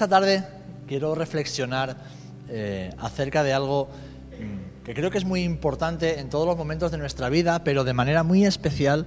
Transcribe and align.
esta 0.00 0.16
tarde 0.16 0.42
quiero 0.88 1.14
reflexionar 1.14 1.94
eh, 2.48 2.90
acerca 3.00 3.42
de 3.42 3.52
algo 3.52 3.90
mm, 4.40 4.82
que 4.82 4.94
creo 4.94 5.10
que 5.10 5.18
es 5.18 5.26
muy 5.26 5.42
importante 5.42 6.20
en 6.20 6.30
todos 6.30 6.46
los 6.46 6.56
momentos 6.56 6.90
de 6.90 6.96
nuestra 6.96 7.28
vida, 7.28 7.64
pero 7.64 7.84
de 7.84 7.92
manera 7.92 8.22
muy 8.22 8.46
especial 8.46 9.06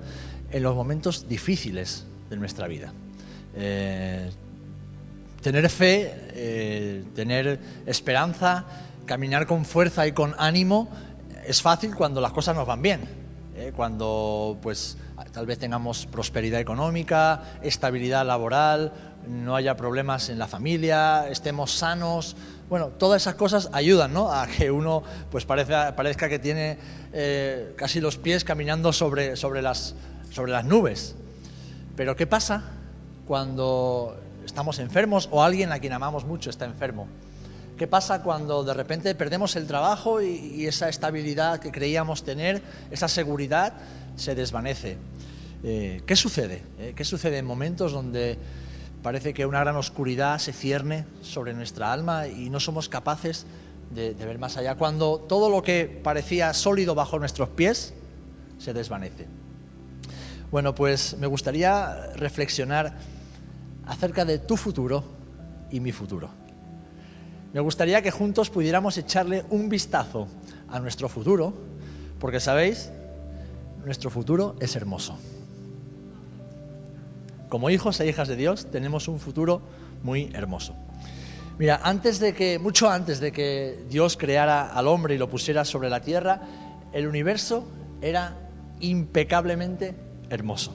en 0.52 0.62
los 0.62 0.76
momentos 0.76 1.28
difíciles 1.28 2.06
de 2.30 2.38
nuestra 2.38 2.68
vida. 2.68 2.94
Eh, 3.56 4.30
tener 5.42 5.68
fe, 5.72 6.14
eh, 6.36 7.04
tener 7.16 7.60
esperanza, 7.88 8.64
caminar 9.08 9.48
con 9.48 9.66
fuerza 9.66 10.06
y 10.06 10.12
con 10.12 10.36
ánimo 10.38 10.90
es 11.44 11.60
fácil 11.60 11.96
cuando 11.96 12.22
las 12.22 12.34
cosas 12.34 12.56
nos 12.56 12.68
van 12.68 12.84
bien, 12.84 13.02
cuando 13.76 14.60
pues 14.62 14.98
tal 15.32 15.48
vez 15.48 15.58
tengamos 15.58 16.06
prosperidad 16.06 16.60
económica, 16.60 17.58
estabilidad 17.64 18.28
laboral, 18.28 19.13
no 19.28 19.56
haya 19.56 19.76
problemas 19.76 20.30
en 20.30 20.40
la 20.40 20.48
familia, 20.48 21.28
estemos 21.30 21.72
sanos. 21.72 22.36
Bueno, 22.70 22.88
todas 22.88 23.22
esas 23.22 23.36
cosas 23.36 23.70
ayudan 23.74 24.14
¿no? 24.14 24.32
a 24.32 24.48
que 24.48 24.72
uno 24.72 25.04
pues 25.32 25.46
parezca, 25.46 25.96
parezca 25.96 26.30
que 26.30 26.40
tiene 26.40 26.78
eh, 27.14 27.74
casi 27.76 28.00
los 28.00 28.18
pies 28.18 28.44
caminando 28.44 28.94
sobre, 28.94 29.36
sobre, 29.36 29.62
las, 29.62 29.96
sobre 30.32 30.52
las 30.52 30.66
nubes. 30.66 31.16
Pero 31.96 32.16
¿qué 32.16 32.26
pasa 32.26 32.64
cuando 33.28 34.18
estamos 34.46 34.80
enfermos 34.80 35.30
o 35.32 35.44
alguien 35.44 35.72
a 35.72 35.80
quien 35.80 35.94
amamos 35.94 36.26
mucho 36.26 36.50
está 36.50 36.66
enfermo? 36.66 37.08
¿Qué 37.78 37.88
pasa 37.88 38.22
cuando 38.22 38.64
de 38.64 38.74
repente 38.74 39.16
perdemos 39.16 39.56
el 39.56 39.66
trabajo 39.66 40.22
y, 40.22 40.66
esa 40.68 40.90
estabilidad 40.90 41.60
que 41.60 41.72
creíamos 41.72 42.24
tener, 42.24 42.62
esa 42.92 43.08
seguridad, 43.08 43.74
se 44.16 44.36
desvanece? 44.36 44.98
Eh, 45.64 46.02
¿Qué 46.06 46.16
sucede? 46.16 46.62
Eh, 46.78 46.94
¿Qué 46.96 47.04
sucede 47.04 47.40
en 47.40 47.46
momentos 47.46 47.92
donde 47.92 48.38
Parece 49.04 49.34
que 49.34 49.46
una 49.46 49.60
gran 49.60 49.76
oscuridad 49.76 50.40
se 50.40 50.54
cierne 50.54 51.06
sobre 51.22 51.54
nuestra 51.54 51.92
alma 51.92 52.28
y 52.28 52.50
no 52.50 52.62
somos 52.62 52.88
capaces 52.88 53.46
de, 53.94 54.14
ver 54.14 54.40
más 54.40 54.56
allá. 54.56 54.76
Cuando 54.76 55.18
todo 55.20 55.50
lo 55.50 55.62
que 55.62 56.00
parecía 56.02 56.54
sólido 56.54 56.96
bajo 56.96 57.20
nuestros 57.20 57.50
pies 57.50 57.94
se 58.58 58.74
desvanece. 58.74 59.28
Bueno, 60.52 60.74
pues 60.74 61.18
me 61.20 61.28
gustaría 61.28 62.14
reflexionar 62.16 62.96
acerca 63.86 64.24
de 64.24 64.40
tu 64.40 64.56
futuro 64.56 65.04
y 65.70 65.82
mi 65.82 65.92
futuro. 65.92 66.30
Me 67.52 67.60
gustaría 67.60 68.02
que 68.02 68.10
juntos 68.10 68.50
pudiéramos 68.50 68.98
echarle 68.98 69.44
un 69.50 69.68
vistazo 69.68 70.30
a 70.70 70.80
nuestro 70.80 71.10
futuro, 71.10 71.54
porque 72.20 72.40
sabéis, 72.40 72.90
nuestro 73.84 74.10
futuro 74.10 74.56
es 74.62 74.78
hermoso 74.78 75.20
como 77.54 77.70
hijos 77.70 78.00
e 78.00 78.08
hijas 78.08 78.28
de 78.28 78.36
Dios, 78.36 78.72
tenemos 78.72 79.08
un 79.08 79.20
futuro 79.20 79.62
muy 80.02 80.32
hermoso. 80.34 80.74
Mira, 81.60 81.82
antes 81.84 82.20
de 82.20 82.34
que, 82.34 82.58
mucho 82.58 82.90
antes 82.90 83.20
de 83.20 83.32
que 83.32 83.78
Dios 83.92 84.18
creara 84.18 84.74
al 84.74 84.88
hombre 84.88 85.14
y 85.14 85.20
lo 85.20 85.30
pusiera 85.30 85.64
sobre 85.64 85.88
la 85.88 86.02
tierra, 86.02 86.42
el 86.94 87.06
universo 87.06 87.68
era 88.02 88.36
impecablemente 88.80 89.94
hermoso. 90.32 90.74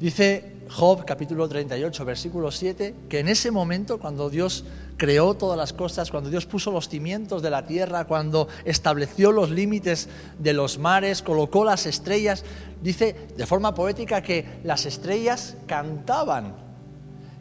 Dice 0.00 0.53
Job 0.74 1.04
capítulo 1.04 1.48
38, 1.48 2.04
versículo 2.04 2.50
7, 2.50 2.96
que 3.08 3.20
en 3.20 3.28
ese 3.28 3.52
momento, 3.52 4.00
cuando 4.00 4.28
Dios 4.28 4.64
creó 4.96 5.34
todas 5.34 5.56
las 5.56 5.72
cosas, 5.72 6.10
cuando 6.10 6.30
Dios 6.30 6.46
puso 6.46 6.72
los 6.72 6.88
cimientos 6.88 7.42
de 7.42 7.50
la 7.50 7.64
tierra, 7.64 8.06
cuando 8.06 8.48
estableció 8.64 9.30
los 9.30 9.50
límites 9.50 10.08
de 10.36 10.52
los 10.52 10.78
mares, 10.78 11.22
colocó 11.22 11.64
las 11.64 11.86
estrellas, 11.86 12.42
dice 12.82 13.14
de 13.36 13.46
forma 13.46 13.72
poética 13.72 14.20
que 14.20 14.46
las 14.64 14.84
estrellas 14.84 15.56
cantaban, 15.68 16.56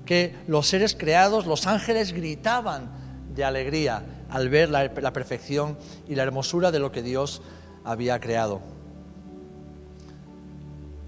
que 0.06 0.36
los 0.46 0.68
seres 0.68 0.96
creados, 0.96 1.48
los 1.48 1.66
ángeles 1.66 2.14
gritaban 2.14 2.92
de 3.34 3.44
alegría 3.44 4.06
al 4.30 4.50
ver 4.50 4.70
la, 4.70 4.92
la 5.02 5.12
perfección 5.12 5.80
y 6.08 6.14
la 6.14 6.22
hermosura 6.22 6.72
de 6.72 6.78
lo 6.78 6.92
que 6.92 7.02
Dios 7.02 7.42
había 7.84 8.20
creado. 8.20 8.62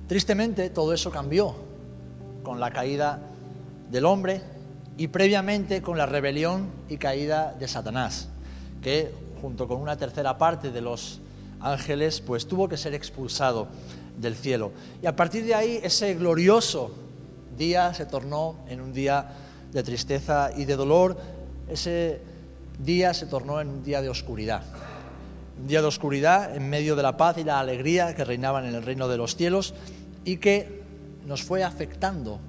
Tristemente 0.08 0.72
todo 0.72 0.92
eso 0.92 1.12
cambió 1.12 1.75
con 2.46 2.62
la 2.62 2.72
caída 2.72 3.20
del 3.92 4.06
hombre 4.06 4.42
y 4.98 5.10
previamente 5.10 5.82
con 5.82 5.98
la 5.98 6.06
rebelión 6.06 6.70
y 6.88 6.96
caída 6.96 7.54
de 7.60 7.68
Satanás, 7.68 8.30
que 8.82 9.12
junto 9.42 9.68
con 9.68 9.82
una 9.82 9.98
tercera 9.98 10.38
parte 10.38 10.72
de 10.72 10.80
los 10.80 11.20
ángeles, 11.60 12.22
pues 12.22 12.48
tuvo 12.48 12.70
que 12.70 12.78
ser 12.78 12.94
expulsado 12.94 13.68
del 14.18 14.36
cielo. 14.36 14.72
Y 15.02 15.08
a 15.08 15.16
partir 15.16 15.44
de 15.44 15.54
ahí 15.54 15.80
ese 15.84 16.14
glorioso 16.14 16.92
día 17.58 17.94
se 17.94 18.06
tornó 18.06 18.56
en 18.70 18.80
un 18.80 18.94
día 18.94 19.34
de 19.74 19.84
tristeza 19.84 20.52
y 20.56 20.66
de 20.66 20.76
dolor, 20.76 21.18
ese 21.68 22.22
día 22.80 23.14
se 23.14 23.26
tornó 23.26 23.60
en 23.60 23.68
un 23.68 23.84
día 23.84 24.02
de 24.02 24.10
oscuridad. 24.10 24.64
Un 25.60 25.68
día 25.68 25.82
de 25.82 25.88
oscuridad 25.88 26.56
en 26.56 26.70
medio 26.70 26.96
de 26.96 27.04
la 27.04 27.18
paz 27.18 27.38
y 27.38 27.44
la 27.44 27.60
alegría 27.60 28.14
que 28.16 28.24
reinaban 28.24 28.66
en 28.66 28.76
el 28.76 28.84
reino 28.84 29.08
de 29.08 29.18
los 29.18 29.36
cielos 29.36 29.74
y 30.24 30.38
que 30.38 30.85
nos 31.26 31.44
fue 31.44 31.64
afectando 31.64 32.40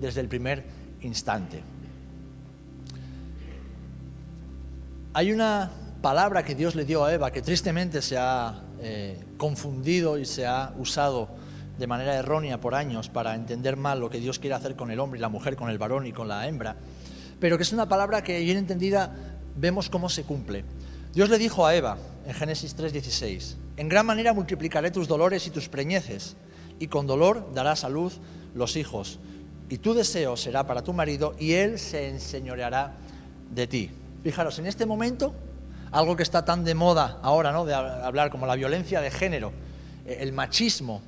desde 0.00 0.20
el 0.20 0.28
primer 0.28 0.64
instante. 1.02 1.62
Hay 5.14 5.32
una 5.32 5.70
palabra 6.00 6.44
que 6.44 6.54
Dios 6.54 6.74
le 6.74 6.84
dio 6.84 7.04
a 7.04 7.12
Eva 7.12 7.30
que 7.30 7.42
tristemente 7.42 8.02
se 8.02 8.16
ha 8.18 8.62
eh, 8.80 9.22
confundido 9.36 10.18
y 10.18 10.24
se 10.24 10.46
ha 10.46 10.72
usado 10.78 11.28
de 11.78 11.86
manera 11.86 12.14
errónea 12.14 12.60
por 12.60 12.74
años 12.74 13.08
para 13.08 13.34
entender 13.34 13.76
mal 13.76 14.00
lo 14.00 14.10
que 14.10 14.18
Dios 14.18 14.38
quiere 14.38 14.54
hacer 14.54 14.76
con 14.76 14.90
el 14.90 15.00
hombre 15.00 15.18
y 15.18 15.20
la 15.20 15.28
mujer, 15.28 15.56
con 15.56 15.70
el 15.70 15.78
varón 15.78 16.06
y 16.06 16.12
con 16.12 16.28
la 16.28 16.46
hembra, 16.46 16.76
pero 17.40 17.56
que 17.56 17.62
es 17.62 17.72
una 17.72 17.88
palabra 17.88 18.22
que 18.22 18.40
bien 18.40 18.58
entendida 18.58 19.14
vemos 19.56 19.88
cómo 19.88 20.08
se 20.08 20.24
cumple. 20.24 20.64
Dios 21.12 21.28
le 21.28 21.38
dijo 21.38 21.66
a 21.66 21.74
Eva 21.74 21.98
en 22.26 22.34
Génesis 22.34 22.76
3:16, 22.76 23.56
en 23.76 23.88
gran 23.88 24.06
manera 24.06 24.32
multiplicaré 24.32 24.90
tus 24.90 25.08
dolores 25.08 25.46
y 25.46 25.50
tus 25.50 25.68
preñeces, 25.68 26.36
y 26.78 26.88
con 26.88 27.06
dolor 27.06 27.52
darás 27.54 27.84
a 27.84 27.88
luz 27.88 28.18
los 28.54 28.76
hijos, 28.76 29.18
y 29.68 29.78
tu 29.78 29.94
deseo 29.94 30.36
será 30.36 30.66
para 30.66 30.82
tu 30.82 30.92
marido, 30.92 31.34
y 31.38 31.52
él 31.52 31.78
se 31.78 32.08
enseñoreará 32.08 32.94
de 33.50 33.66
ti. 33.66 33.90
Fijaros, 34.22 34.58
en 34.58 34.66
este 34.66 34.86
momento, 34.86 35.34
algo 35.90 36.16
que 36.16 36.22
está 36.22 36.44
tan 36.44 36.64
de 36.64 36.74
moda 36.74 37.18
ahora, 37.22 37.52
¿no? 37.52 37.64
De 37.64 37.74
hablar 37.74 38.30
como 38.30 38.46
la 38.46 38.54
violencia 38.54 39.00
de 39.00 39.10
género, 39.10 39.52
eh, 40.06 40.18
el 40.20 40.32
machismo, 40.32 41.02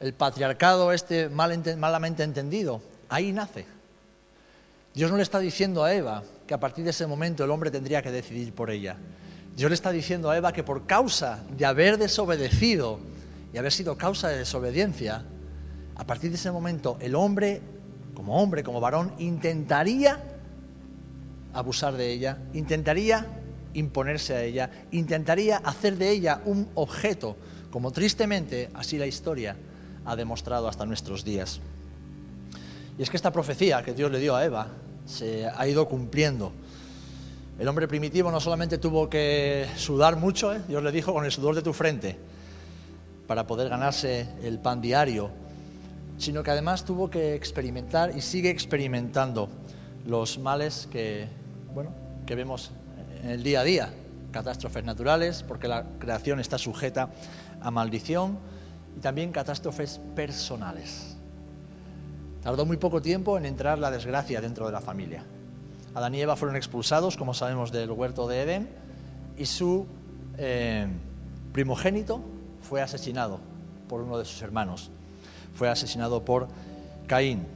el 0.00 0.12
patriarcado 0.14 0.92
este 0.92 1.28
malamente 1.28 2.22
entendido, 2.22 2.80
ahí 3.08 3.32
nace. 3.32 3.66
Dios 4.94 5.10
no 5.10 5.16
le 5.16 5.22
está 5.22 5.38
diciendo 5.38 5.84
a 5.84 5.92
Eva 5.92 6.22
que 6.46 6.54
a 6.54 6.60
partir 6.60 6.84
de 6.84 6.90
ese 6.90 7.06
momento 7.06 7.44
el 7.44 7.50
hombre 7.50 7.70
tendría 7.70 8.02
que 8.02 8.10
decidir 8.10 8.52
por 8.52 8.70
ella. 8.70 8.96
Dios 9.56 9.70
le 9.70 9.74
está 9.74 9.92
diciendo 9.92 10.30
a 10.30 10.36
Eva 10.36 10.52
que 10.52 10.62
por 10.62 10.86
causa 10.86 11.44
de 11.56 11.66
haber 11.66 11.98
desobedecido 11.98 13.00
y 13.52 13.58
haber 13.58 13.72
sido 13.72 13.96
causa 13.96 14.28
de 14.28 14.38
desobediencia, 14.38 15.24
a 15.96 16.06
partir 16.06 16.30
de 16.30 16.36
ese 16.36 16.50
momento 16.50 16.96
el 17.00 17.14
hombre, 17.14 17.60
como 18.14 18.40
hombre, 18.42 18.62
como 18.62 18.80
varón, 18.80 19.12
intentaría 19.18 20.22
abusar 21.52 21.96
de 21.96 22.12
ella, 22.12 22.38
intentaría 22.52 23.26
imponerse 23.74 24.34
a 24.34 24.42
ella, 24.42 24.70
intentaría 24.90 25.58
hacer 25.58 25.96
de 25.96 26.10
ella 26.10 26.40
un 26.44 26.68
objeto, 26.74 27.36
como 27.70 27.90
tristemente 27.90 28.70
así 28.74 28.98
la 28.98 29.06
historia 29.06 29.56
ha 30.04 30.16
demostrado 30.16 30.68
hasta 30.68 30.86
nuestros 30.86 31.24
días. 31.24 31.60
Y 32.98 33.02
es 33.02 33.10
que 33.10 33.16
esta 33.16 33.32
profecía 33.32 33.82
que 33.82 33.94
Dios 33.94 34.10
le 34.10 34.18
dio 34.18 34.34
a 34.34 34.44
Eva 34.44 34.68
se 35.06 35.46
ha 35.46 35.66
ido 35.66 35.88
cumpliendo. 35.88 36.52
El 37.58 37.66
hombre 37.68 37.88
primitivo 37.88 38.30
no 38.30 38.40
solamente 38.40 38.78
tuvo 38.78 39.08
que 39.08 39.66
sudar 39.76 40.16
mucho, 40.16 40.54
¿eh? 40.54 40.60
Dios 40.68 40.82
le 40.82 40.92
dijo 40.92 41.12
con 41.12 41.24
el 41.24 41.32
sudor 41.32 41.54
de 41.54 41.62
tu 41.62 41.72
frente, 41.72 42.16
para 43.28 43.46
poder 43.46 43.68
ganarse 43.68 44.26
el 44.42 44.58
pan 44.58 44.80
diario, 44.80 45.30
sino 46.16 46.42
que 46.42 46.50
además 46.50 46.84
tuvo 46.84 47.10
que 47.10 47.36
experimentar 47.36 48.16
y 48.16 48.22
sigue 48.22 48.50
experimentando 48.50 49.48
los 50.04 50.38
males 50.40 50.88
que 50.90 51.28
bueno, 51.74 51.92
que 52.26 52.34
vemos 52.34 52.72
en 53.22 53.30
el 53.30 53.42
día 53.42 53.60
a 53.60 53.64
día, 53.64 53.90
catástrofes 54.32 54.82
naturales, 54.82 55.44
porque 55.46 55.68
la 55.68 55.84
creación 55.98 56.40
está 56.40 56.58
sujeta 56.58 57.10
a 57.60 57.70
maldición, 57.70 58.38
y 58.96 59.00
también 59.00 59.30
catástrofes 59.30 60.00
personales. 60.16 61.16
Tardó 62.42 62.64
muy 62.64 62.78
poco 62.78 63.02
tiempo 63.02 63.36
en 63.36 63.44
entrar 63.44 63.78
la 63.78 63.90
desgracia 63.90 64.40
dentro 64.40 64.66
de 64.66 64.72
la 64.72 64.80
familia. 64.80 65.24
Adán 65.94 66.14
y 66.14 66.20
Eva 66.20 66.36
fueron 66.36 66.56
expulsados, 66.56 67.16
como 67.16 67.34
sabemos, 67.34 67.70
del 67.70 67.90
huerto 67.90 68.26
de 68.26 68.42
Edén, 68.42 68.68
y 69.36 69.46
su 69.46 69.86
eh, 70.36 70.86
primogénito 71.52 72.22
fue 72.68 72.82
asesinado 72.82 73.40
por 73.88 74.02
uno 74.02 74.18
de 74.18 74.24
sus 74.24 74.42
hermanos. 74.42 74.90
Fue 75.54 75.68
asesinado 75.68 76.24
por 76.24 76.48
Caín. 77.06 77.46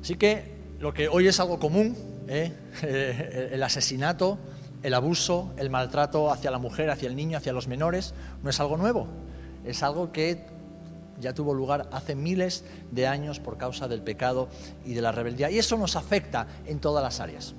Así 0.00 0.14
que 0.14 0.56
lo 0.78 0.94
que 0.94 1.08
hoy 1.08 1.26
es 1.26 1.40
algo 1.40 1.58
común, 1.58 1.96
¿eh? 2.28 2.52
el 3.52 3.62
asesinato, 3.62 4.38
el 4.84 4.94
abuso, 4.94 5.52
el 5.56 5.68
maltrato 5.70 6.30
hacia 6.30 6.52
la 6.52 6.58
mujer, 6.58 6.90
hacia 6.90 7.08
el 7.08 7.16
niño, 7.16 7.36
hacia 7.36 7.52
los 7.52 7.66
menores, 7.66 8.14
no 8.44 8.50
es 8.50 8.60
algo 8.60 8.76
nuevo. 8.76 9.08
Es 9.64 9.82
algo 9.82 10.12
que 10.12 10.46
ya 11.20 11.34
tuvo 11.34 11.52
lugar 11.52 11.88
hace 11.90 12.14
miles 12.14 12.64
de 12.92 13.08
años 13.08 13.40
por 13.40 13.58
causa 13.58 13.88
del 13.88 14.02
pecado 14.02 14.48
y 14.84 14.94
de 14.94 15.02
la 15.02 15.10
rebeldía. 15.10 15.50
Y 15.50 15.58
eso 15.58 15.76
nos 15.76 15.96
afecta 15.96 16.46
en 16.66 16.78
todas 16.78 17.02
las 17.02 17.18
áreas. 17.18 17.54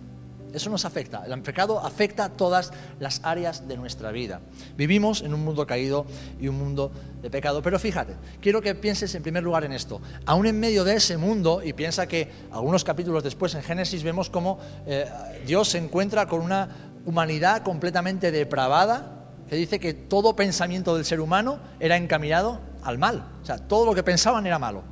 Eso 0.53 0.69
nos 0.69 0.85
afecta. 0.85 1.23
El 1.25 1.41
pecado 1.41 1.79
afecta 1.79 2.29
todas 2.29 2.71
las 2.99 3.21
áreas 3.23 3.67
de 3.67 3.77
nuestra 3.77 4.11
vida. 4.11 4.41
Vivimos 4.75 5.21
en 5.21 5.33
un 5.33 5.43
mundo 5.43 5.67
caído 5.67 6.05
y 6.39 6.47
un 6.47 6.57
mundo 6.57 6.91
de 7.21 7.29
pecado. 7.29 7.61
Pero 7.61 7.77
fíjate, 7.77 8.15
quiero 8.41 8.61
que 8.61 8.73
pienses 8.75 9.13
en 9.15 9.21
primer 9.21 9.43
lugar 9.43 9.63
en 9.63 9.73
esto. 9.73 10.01
Aún 10.25 10.47
en 10.47 10.59
medio 10.59 10.83
de 10.83 10.95
ese 10.95 11.17
mundo, 11.17 11.61
y 11.63 11.73
piensa 11.73 12.07
que 12.07 12.29
algunos 12.51 12.83
capítulos 12.83 13.23
después 13.23 13.53
en 13.55 13.61
Génesis 13.61 14.03
vemos 14.03 14.29
cómo 14.29 14.59
eh, 14.87 15.05
Dios 15.45 15.69
se 15.69 15.77
encuentra 15.77 16.27
con 16.27 16.41
una 16.41 16.69
humanidad 17.05 17.63
completamente 17.63 18.31
depravada, 18.31 19.15
que 19.47 19.55
dice 19.55 19.79
que 19.79 19.93
todo 19.93 20.35
pensamiento 20.35 20.95
del 20.95 21.05
ser 21.05 21.19
humano 21.19 21.59
era 21.79 21.97
encaminado 21.97 22.59
al 22.83 22.97
mal. 22.97 23.25
O 23.41 23.45
sea, 23.45 23.57
todo 23.57 23.85
lo 23.85 23.95
que 23.95 24.03
pensaban 24.03 24.45
era 24.45 24.59
malo. 24.59 24.83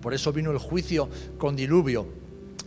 Por 0.00 0.14
eso 0.14 0.32
vino 0.32 0.50
el 0.50 0.58
juicio 0.58 1.08
con 1.38 1.56
diluvio 1.56 2.21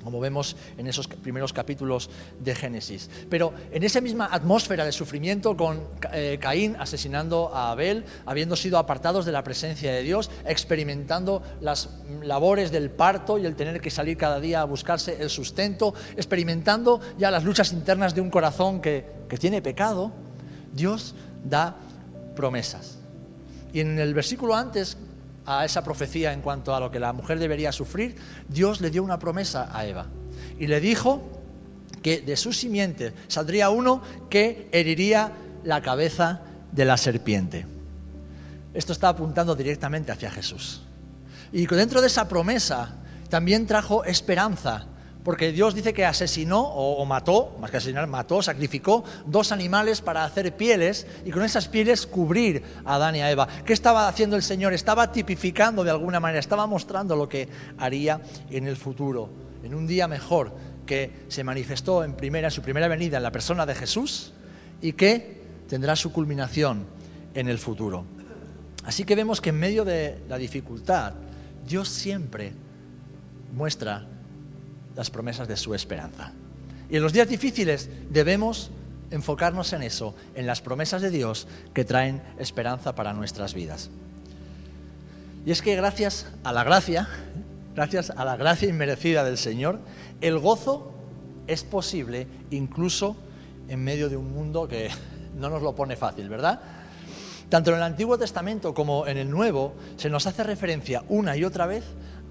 como 0.05 0.19
vemos 0.19 0.55
en 0.77 0.85
esos 0.87 1.07
primeros 1.07 1.51
capítulos 1.51 2.11
de 2.39 2.53
Génesis. 2.53 3.09
Pero 3.27 3.53
en 3.71 3.83
esa 3.83 3.99
misma 3.99 4.29
atmósfera 4.31 4.85
de 4.85 4.91
sufrimiento, 4.91 5.57
con 5.57 5.81
eh, 6.13 6.37
Caín 6.39 6.77
asesinando 6.79 7.53
a 7.53 7.71
Abel, 7.71 8.05
habiendo 8.27 8.55
sido 8.55 8.77
apartados 8.77 9.25
de 9.25 9.31
la 9.31 9.43
presencia 9.43 9.91
de 9.91 10.03
Dios, 10.03 10.29
experimentando 10.45 11.41
las 11.59 11.89
labores 12.21 12.71
del 12.71 12.91
parto 12.91 13.39
y 13.39 13.45
el 13.47 13.55
tener 13.55 13.81
que 13.81 13.89
salir 13.89 14.15
cada 14.15 14.39
día 14.39 14.61
a 14.61 14.65
buscarse 14.65 15.17
el 15.19 15.31
sustento, 15.31 15.95
experimentando 16.15 17.01
ya 17.17 17.31
las 17.31 17.43
luchas 17.43 17.73
internas 17.73 18.13
de 18.13 18.21
un 18.21 18.29
corazón 18.29 18.81
que, 18.81 19.05
que 19.27 19.37
tiene 19.37 19.63
pecado, 19.63 20.11
Dios 20.71 21.15
da 21.43 21.77
promesas. 22.35 22.99
Y 23.73 23.79
en 23.79 23.97
el 23.97 24.13
versículo 24.13 24.55
antes 24.55 24.97
a 25.45 25.65
esa 25.65 25.83
profecía 25.83 26.33
en 26.33 26.41
cuanto 26.41 26.73
a 26.75 26.79
lo 26.79 26.91
que 26.91 26.99
la 26.99 27.13
mujer 27.13 27.39
debería 27.39 27.71
sufrir, 27.71 28.15
Dios 28.47 28.81
le 28.81 28.89
dio 28.89 29.03
una 29.03 29.19
promesa 29.19 29.69
a 29.71 29.85
Eva. 29.85 30.07
Y 30.59 30.67
le 30.67 30.79
dijo 30.79 31.21
que 32.01 32.21
de 32.21 32.37
su 32.37 32.53
simiente 32.53 33.13
saldría 33.27 33.69
uno 33.69 34.01
que 34.29 34.69
heriría 34.71 35.31
la 35.63 35.81
cabeza 35.81 36.41
de 36.71 36.85
la 36.85 36.97
serpiente. 36.97 37.65
Esto 38.73 38.93
está 38.93 39.09
apuntando 39.09 39.55
directamente 39.55 40.11
hacia 40.11 40.29
Jesús. 40.31 40.81
Y 41.51 41.65
dentro 41.65 42.01
de 42.01 42.07
esa 42.07 42.27
promesa 42.27 42.95
también 43.29 43.65
trajo 43.65 44.03
esperanza 44.03 44.87
porque 45.25 45.51
Dios 45.51 45.73
dice 45.73 45.91
que 45.91 46.05
asesinó 46.05 46.61
o, 46.61 47.03
mató, 47.03 47.57
más 47.59 47.71
que 47.71 47.77
asesinar, 47.77 48.05
mató, 48.05 48.43
sacrificó 48.43 49.03
dos 49.25 49.51
animales 49.51 49.99
para 49.99 50.23
hacer 50.23 50.55
pieles 50.55 51.07
y 51.25 51.31
con 51.31 51.41
esas 51.41 51.67
pieles 51.67 52.05
cubrir 52.05 52.61
a 52.85 52.93
Adán 52.93 53.15
y 53.15 53.21
a 53.21 53.31
Eva. 53.31 53.47
¿Qué 53.65 53.73
estaba 53.73 54.07
haciendo 54.07 54.35
el 54.35 54.43
Señor? 54.43 54.71
Estaba 54.73 55.11
tipificando 55.11 55.83
de 55.83 55.89
alguna 55.89 56.19
manera, 56.19 56.39
estaba 56.39 56.67
mostrando 56.67 57.15
lo 57.15 57.27
que 57.27 57.49
haría 57.79 58.21
en 58.51 58.67
el 58.67 58.77
futuro, 58.77 59.31
en 59.63 59.73
un 59.73 59.87
día 59.87 60.07
mejor 60.07 60.53
que 60.85 61.25
se 61.27 61.43
manifestó 61.43 62.03
en, 62.03 62.13
primera, 62.13 62.49
en 62.49 62.51
su 62.51 62.61
primera 62.61 62.87
venida 62.87 63.17
en 63.17 63.23
la 63.23 63.31
persona 63.31 63.65
de 63.65 63.73
Jesús 63.73 64.31
y 64.79 64.93
que 64.93 65.41
tendrá 65.67 65.95
su 65.95 66.11
culminación 66.11 66.85
en 67.33 67.49
el 67.49 67.57
futuro. 67.57 68.05
Así 68.83 69.05
que 69.05 69.15
vemos 69.15 69.41
que 69.41 69.49
en 69.49 69.57
medio 69.57 69.85
de 69.85 70.19
la 70.29 70.37
dificultad, 70.37 71.13
Dios 71.65 71.89
siempre 71.89 72.53
muestra 73.55 74.07
las 74.95 75.09
promesas 75.09 75.47
de 75.47 75.57
su 75.57 75.73
esperanza. 75.73 76.33
Y 76.89 76.97
en 76.97 77.03
los 77.03 77.13
días 77.13 77.27
difíciles 77.27 77.89
debemos 78.09 78.71
enfocarnos 79.11 79.73
en 79.73 79.83
eso, 79.83 80.15
en 80.35 80.45
las 80.45 80.61
promesas 80.61 81.01
de 81.01 81.09
Dios 81.09 81.47
que 81.73 81.85
traen 81.85 82.21
esperanza 82.39 82.95
para 82.95 83.13
nuestras 83.13 83.53
vidas. 83.53 83.89
Y 85.45 85.51
es 85.51 85.61
que 85.61 85.75
gracias 85.75 86.27
a 86.43 86.51
la 86.51 86.63
gracia, 86.63 87.07
gracias 87.75 88.09
a 88.09 88.25
la 88.25 88.35
gracia 88.35 88.67
inmerecida 88.67 89.23
del 89.23 89.37
Señor, 89.37 89.79
el 90.21 90.39
gozo 90.39 90.91
es 91.47 91.63
posible 91.63 92.27
incluso 92.49 93.15
en 93.67 93.83
medio 93.83 94.09
de 94.09 94.17
un 94.17 94.33
mundo 94.33 94.67
que 94.67 94.89
no 95.35 95.49
nos 95.49 95.61
lo 95.61 95.75
pone 95.75 95.95
fácil, 95.95 96.29
¿verdad? 96.29 96.59
Tanto 97.49 97.69
en 97.71 97.77
el 97.77 97.83
Antiguo 97.83 98.17
Testamento 98.17 98.73
como 98.73 99.05
en 99.05 99.17
el 99.17 99.29
Nuevo 99.29 99.75
se 99.97 100.09
nos 100.09 100.25
hace 100.25 100.43
referencia 100.43 101.03
una 101.09 101.37
y 101.37 101.43
otra 101.43 101.67
vez 101.67 101.83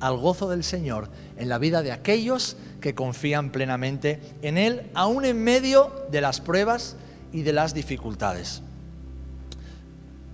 al 0.04 0.18
gozo 0.18 0.50
del 0.50 0.64
Señor 0.64 1.08
en 1.38 1.48
la 1.48 1.56
vida 1.56 1.80
de 1.80 1.90
aquellos 1.90 2.58
que 2.82 2.94
confían 2.94 3.50
plenamente 3.50 4.20
en 4.42 4.58
Él, 4.58 4.90
aún 4.92 5.24
en 5.24 5.42
medio 5.42 5.90
de 6.10 6.20
las 6.20 6.42
pruebas 6.42 6.96
y 7.32 7.40
de 7.40 7.54
las 7.54 7.72
dificultades. 7.72 8.60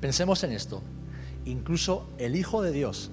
Pensemos 0.01 0.43
en 0.43 0.51
esto. 0.51 0.83
Incluso 1.45 2.11
el 2.19 2.35
Hijo 2.35 2.63
de 2.63 2.73
Dios, 2.73 3.13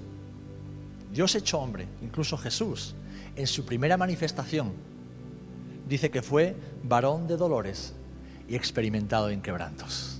Dios 1.12 1.36
hecho 1.36 1.60
hombre, 1.60 1.86
incluso 2.02 2.36
Jesús, 2.36 2.96
en 3.36 3.46
su 3.46 3.64
primera 3.64 3.96
manifestación, 3.96 4.72
dice 5.88 6.10
que 6.10 6.22
fue 6.22 6.56
varón 6.82 7.28
de 7.28 7.36
dolores 7.36 7.92
y 8.48 8.56
experimentado 8.56 9.30
en 9.30 9.42
quebrantos. 9.42 10.18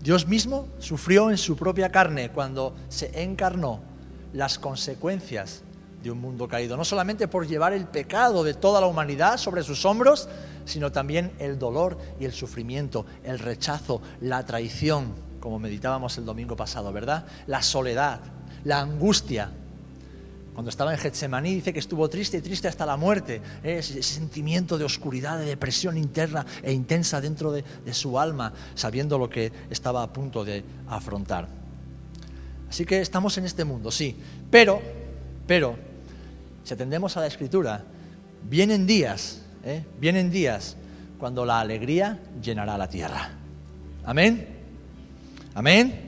Dios 0.00 0.28
mismo 0.28 0.68
sufrió 0.78 1.28
en 1.32 1.38
su 1.38 1.56
propia 1.56 1.90
carne 1.90 2.30
cuando 2.30 2.76
se 2.88 3.20
encarnó 3.20 3.93
las 4.34 4.58
consecuencias 4.58 5.62
de 6.02 6.10
un 6.10 6.20
mundo 6.20 6.46
caído, 6.46 6.76
no 6.76 6.84
solamente 6.84 7.28
por 7.28 7.46
llevar 7.46 7.72
el 7.72 7.86
pecado 7.86 8.44
de 8.44 8.52
toda 8.52 8.80
la 8.80 8.86
humanidad 8.86 9.38
sobre 9.38 9.62
sus 9.62 9.86
hombros, 9.86 10.28
sino 10.66 10.92
también 10.92 11.32
el 11.38 11.58
dolor 11.58 11.96
y 12.20 12.26
el 12.26 12.32
sufrimiento, 12.32 13.06
el 13.24 13.38
rechazo, 13.38 14.02
la 14.20 14.44
traición, 14.44 15.14
como 15.40 15.58
meditábamos 15.58 16.18
el 16.18 16.26
domingo 16.26 16.56
pasado, 16.56 16.92
¿verdad? 16.92 17.24
La 17.46 17.62
soledad, 17.62 18.20
la 18.64 18.80
angustia. 18.80 19.50
Cuando 20.52 20.68
estaba 20.68 20.92
en 20.92 20.98
Getsemaní 20.98 21.54
dice 21.54 21.72
que 21.72 21.80
estuvo 21.80 22.08
triste 22.08 22.36
y 22.36 22.42
triste 22.42 22.68
hasta 22.68 22.86
la 22.86 22.96
muerte, 22.96 23.40
¿eh? 23.62 23.78
ese 23.78 24.02
sentimiento 24.02 24.78
de 24.78 24.84
oscuridad, 24.84 25.38
de 25.38 25.46
depresión 25.46 25.96
interna 25.96 26.44
e 26.62 26.72
intensa 26.72 27.20
dentro 27.20 27.50
de 27.50 27.64
su 27.92 28.18
alma, 28.18 28.52
sabiendo 28.74 29.18
lo 29.18 29.28
que 29.28 29.50
estaba 29.70 30.02
a 30.02 30.12
punto 30.12 30.44
de 30.44 30.62
afrontar. 30.86 31.63
Así 32.74 32.84
que 32.84 33.00
estamos 33.00 33.38
en 33.38 33.44
este 33.44 33.62
mundo, 33.62 33.92
sí. 33.92 34.16
Pero, 34.50 34.82
pero, 35.46 35.76
si 36.64 36.74
atendemos 36.74 37.16
a 37.16 37.20
la 37.20 37.28
escritura, 37.28 37.84
vienen 38.42 38.84
días, 38.84 39.42
¿eh? 39.64 39.84
vienen 40.00 40.28
días 40.28 40.74
cuando 41.16 41.44
la 41.44 41.60
alegría 41.60 42.18
llenará 42.42 42.76
la 42.76 42.88
tierra. 42.88 43.30
Amén. 44.04 44.48
Amén. 45.54 46.00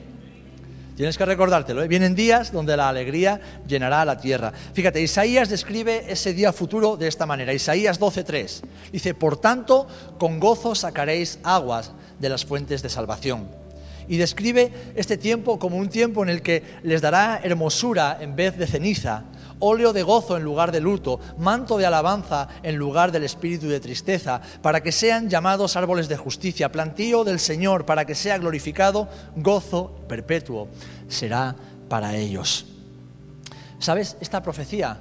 Tienes 0.97 1.17
que 1.17 1.25
recordártelo. 1.25 1.85
¿eh? 1.85 1.87
Vienen 1.87 2.17
días 2.17 2.51
donde 2.51 2.77
la 2.77 2.89
alegría 2.89 3.41
llenará 3.65 4.05
la 4.05 4.19
tierra. 4.19 4.53
Fíjate, 4.73 5.01
Isaías 5.01 5.49
describe 5.49 6.11
ese 6.11 6.35
día 6.35 6.53
futuro 6.53 6.97
de 6.97 7.07
esta 7.07 7.27
manera. 7.27 7.53
Isaías 7.53 8.01
12:3 8.01 8.63
dice: 8.91 9.15
Por 9.15 9.41
tanto, 9.41 9.87
con 10.19 10.41
gozo 10.41 10.75
sacaréis 10.75 11.39
aguas 11.45 11.93
de 12.19 12.29
las 12.29 12.45
fuentes 12.45 12.83
de 12.83 12.89
salvación 12.89 13.66
y 14.09 14.17
describe 14.17 14.73
este 14.95 15.17
tiempo 15.17 15.59
como 15.59 15.77
un 15.77 15.89
tiempo 15.89 16.23
en 16.23 16.29
el 16.29 16.43
que 16.43 16.63
les 16.83 17.01
dará 17.01 17.41
hermosura 17.43 18.19
en 18.21 18.37
vez 18.37 18.57
de 18.57 18.67
ceniza, 18.67 19.25
óleo 19.59 19.93
de 19.93 20.03
gozo 20.03 20.37
en 20.37 20.45
lugar 20.45 20.73
de 20.73 20.81
luto, 20.81 21.21
manto 21.39 21.79
de 21.79 21.87
alabanza 21.87 22.49
en 22.63 22.77
lugar 22.77 23.13
del 23.13 23.25
espíritu 23.25 23.69
de 23.69 23.81
tristeza, 23.81 24.41
para 24.63 24.83
que 24.83 24.93
sean 24.93 25.29
llamados 25.29 25.77
árboles 25.77 26.09
de 26.09 26.17
justicia, 26.17 26.71
plantío 26.71 27.25
del 27.25 27.41
Señor, 27.41 27.87
para 27.87 28.05
que 28.05 28.15
sea 28.15 28.39
glorificado, 28.39 29.09
gozo 29.37 29.97
perpetuo 30.09 30.69
será 31.09 31.57
para 31.89 32.17
ellos. 32.17 32.67
¿Sabes? 33.79 34.17
Esta 34.21 34.43
profecía 34.43 34.99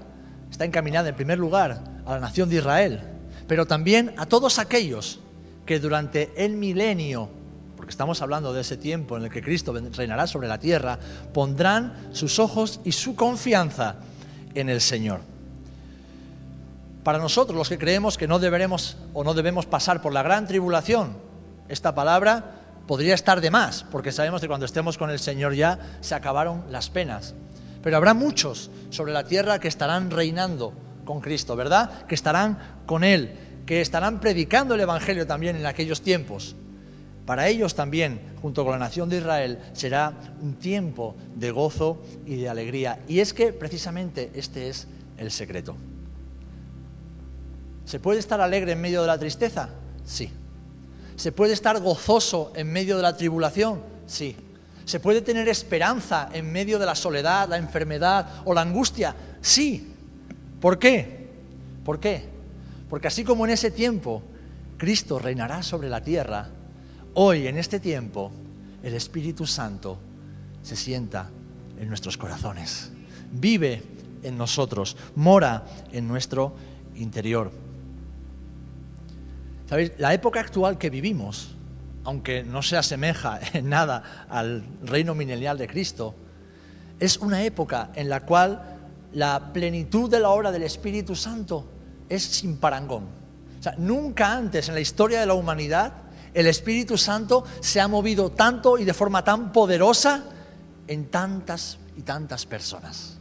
está 0.50 0.66
encaminada 0.66 1.10
en 1.10 1.16
primer 1.16 1.38
lugar 1.38 1.84
a 2.06 2.14
la 2.14 2.20
nación 2.20 2.50
de 2.50 2.58
Israel, 2.58 3.02
pero 3.48 3.66
también 3.66 4.14
a 4.18 4.26
todos 4.26 4.60
aquellos 4.60 5.20
que 5.66 5.80
durante 5.80 6.32
el 6.38 6.54
milenio 6.54 7.30
porque 7.86 7.92
estamos 7.92 8.24
hablando 8.24 8.52
de 8.52 8.62
ese 8.62 8.78
tiempo 8.78 9.16
en 9.16 9.26
el 9.26 9.30
que 9.30 9.44
Cristo 9.44 9.72
reinará 9.72 10.26
sobre 10.26 10.48
la 10.48 10.58
tierra, 10.58 10.98
pondrán 11.32 12.10
sus 12.14 12.40
ojos 12.40 12.80
y 12.84 12.94
su 12.94 13.16
confianza 13.16 13.98
en 14.56 14.70
el 14.70 14.82
Señor. 14.82 15.20
Para 17.04 17.20
nosotros, 17.20 17.56
los 17.56 17.70
que 17.70 17.78
creemos 17.78 18.18
que 18.18 18.28
no 18.28 18.40
deberemos 18.40 18.98
o 19.14 19.24
no 19.24 19.36
debemos 19.36 19.68
pasar 19.68 20.02
por 20.02 20.14
la 20.14 20.24
gran 20.24 20.48
tribulación, 20.48 21.16
esta 21.70 21.94
palabra 21.94 22.56
podría 22.88 23.14
estar 23.14 23.40
de 23.40 23.52
más, 23.52 23.86
porque 23.92 24.12
sabemos 24.12 24.42
que 24.42 24.48
cuando 24.48 24.66
estemos 24.66 24.98
con 24.98 25.12
el 25.12 25.20
Señor 25.20 25.54
ya 25.54 26.00
se 26.02 26.16
acabaron 26.16 26.64
las 26.72 26.90
penas. 26.90 27.36
Pero 27.84 27.98
habrá 27.98 28.16
muchos 28.16 28.72
sobre 28.90 29.14
la 29.14 29.26
tierra 29.26 29.60
que 29.60 29.68
estarán 29.68 30.10
reinando 30.10 30.74
con 31.06 31.22
Cristo, 31.22 31.56
¿verdad? 31.56 32.08
Que 32.08 32.16
estarán 32.16 32.58
con 32.88 33.04
Él, 33.04 33.62
que 33.68 33.80
estarán 33.82 34.20
predicando 34.20 34.74
el 34.74 34.82
Evangelio 34.82 35.28
también 35.28 35.56
en 35.56 35.68
aquellos 35.68 36.02
tiempos. 36.02 36.56
Para 37.26 37.48
ellos 37.48 37.74
también, 37.74 38.20
junto 38.42 38.64
con 38.64 38.74
la 38.74 38.80
nación 38.80 39.10
de 39.10 39.18
Israel, 39.18 39.60
será 39.74 40.14
un 40.42 40.56
tiempo 40.56 41.16
de 41.36 41.52
gozo 41.52 42.02
y 42.26 42.36
de 42.36 42.50
alegría. 42.50 43.00
Y 43.08 43.20
es 43.20 43.34
que 43.34 43.52
precisamente 43.52 44.32
este 44.36 44.70
es 44.70 44.88
el 45.18 45.32
secreto. 45.32 45.76
¿Se 47.86 48.00
puede 48.00 48.20
estar 48.20 48.42
alegre 48.42 48.74
en 48.74 48.82
medio 48.82 49.02
de 49.02 49.08
la 49.08 49.18
tristeza? 49.18 49.70
Sí. 50.06 50.30
¿Se 51.16 51.32
puede 51.32 51.54
estar 51.54 51.80
gozoso 51.80 52.52
en 52.56 52.72
medio 52.72 52.98
de 52.98 53.04
la 53.04 53.18
tribulación? 53.18 53.82
Sí. 54.06 54.36
¿Se 54.86 55.00
puede 55.00 55.22
tener 55.22 55.48
esperanza 55.48 56.30
en 56.32 56.52
medio 56.52 56.78
de 56.78 56.86
la 56.86 56.94
soledad, 56.94 57.50
la 57.50 57.58
enfermedad 57.58 58.28
o 58.46 58.54
la 58.54 58.62
angustia? 58.62 59.16
Sí. 59.42 59.94
¿Por 60.62 60.78
qué? 60.78 61.28
¿Por 61.84 62.00
qué? 62.00 62.24
Porque 62.88 63.08
así 63.08 63.24
como 63.24 63.46
en 63.46 63.52
ese 63.52 63.72
tiempo 63.72 64.22
Cristo 64.78 65.18
reinará 65.18 65.64
sobre 65.64 65.90
la 65.90 66.02
tierra, 66.02 66.50
hoy 67.16 67.48
en 67.48 67.58
este 67.58 67.80
tiempo 67.80 68.32
el 68.84 68.94
Espíritu 68.94 69.48
Santo 69.48 69.98
se 70.62 70.76
sienta 70.76 71.30
en 71.80 71.88
nuestros 71.88 72.18
corazones, 72.18 72.92
vive 73.32 73.82
en 74.24 74.38
nosotros, 74.38 74.96
mora 75.16 75.66
en 75.92 76.08
nuestro 76.08 76.56
interior. 76.96 77.52
¿Sabéis? 79.68 79.94
La 79.98 80.14
época 80.14 80.40
actual 80.40 80.78
que 80.78 80.90
vivimos, 80.90 81.56
aunque 82.04 82.44
no 82.44 82.62
se 82.62 82.78
asemeja 82.78 83.40
en 83.54 83.70
nada 83.70 84.28
al 84.30 84.64
reino 84.84 85.16
milenial 85.16 85.58
de 85.58 85.68
Cristo, 85.68 86.16
es 87.00 87.18
una 87.18 87.44
época 87.44 87.92
en 87.96 88.10
la 88.10 88.22
cual 88.22 88.78
la 89.14 89.52
plenitud 89.54 90.10
de 90.10 90.20
la 90.20 90.30
obra 90.30 90.52
del 90.52 90.64
Espíritu 90.64 91.16
Santo 91.16 91.66
es 92.10 92.24
sin 92.24 92.58
parangón. 92.58 93.06
O 93.60 93.64
sea, 93.64 93.76
nunca 93.78 94.34
antes 94.34 94.70
en 94.70 94.76
la 94.76 94.82
historia 94.82 95.20
de 95.20 95.26
la 95.26 95.34
humanidad 95.34 96.05
el 96.36 96.48
Espíritu 96.48 96.98
Santo 96.98 97.46
se 97.62 97.80
ha 97.80 97.88
movido 97.88 98.30
tanto 98.30 98.78
y 98.78 98.84
de 98.84 98.94
forma 98.94 99.24
tan 99.24 99.54
poderosa 99.54 100.26
en 100.86 101.06
tantas 101.08 101.80
y 101.98 102.02
tantas 102.02 102.46
personas. 102.46 103.18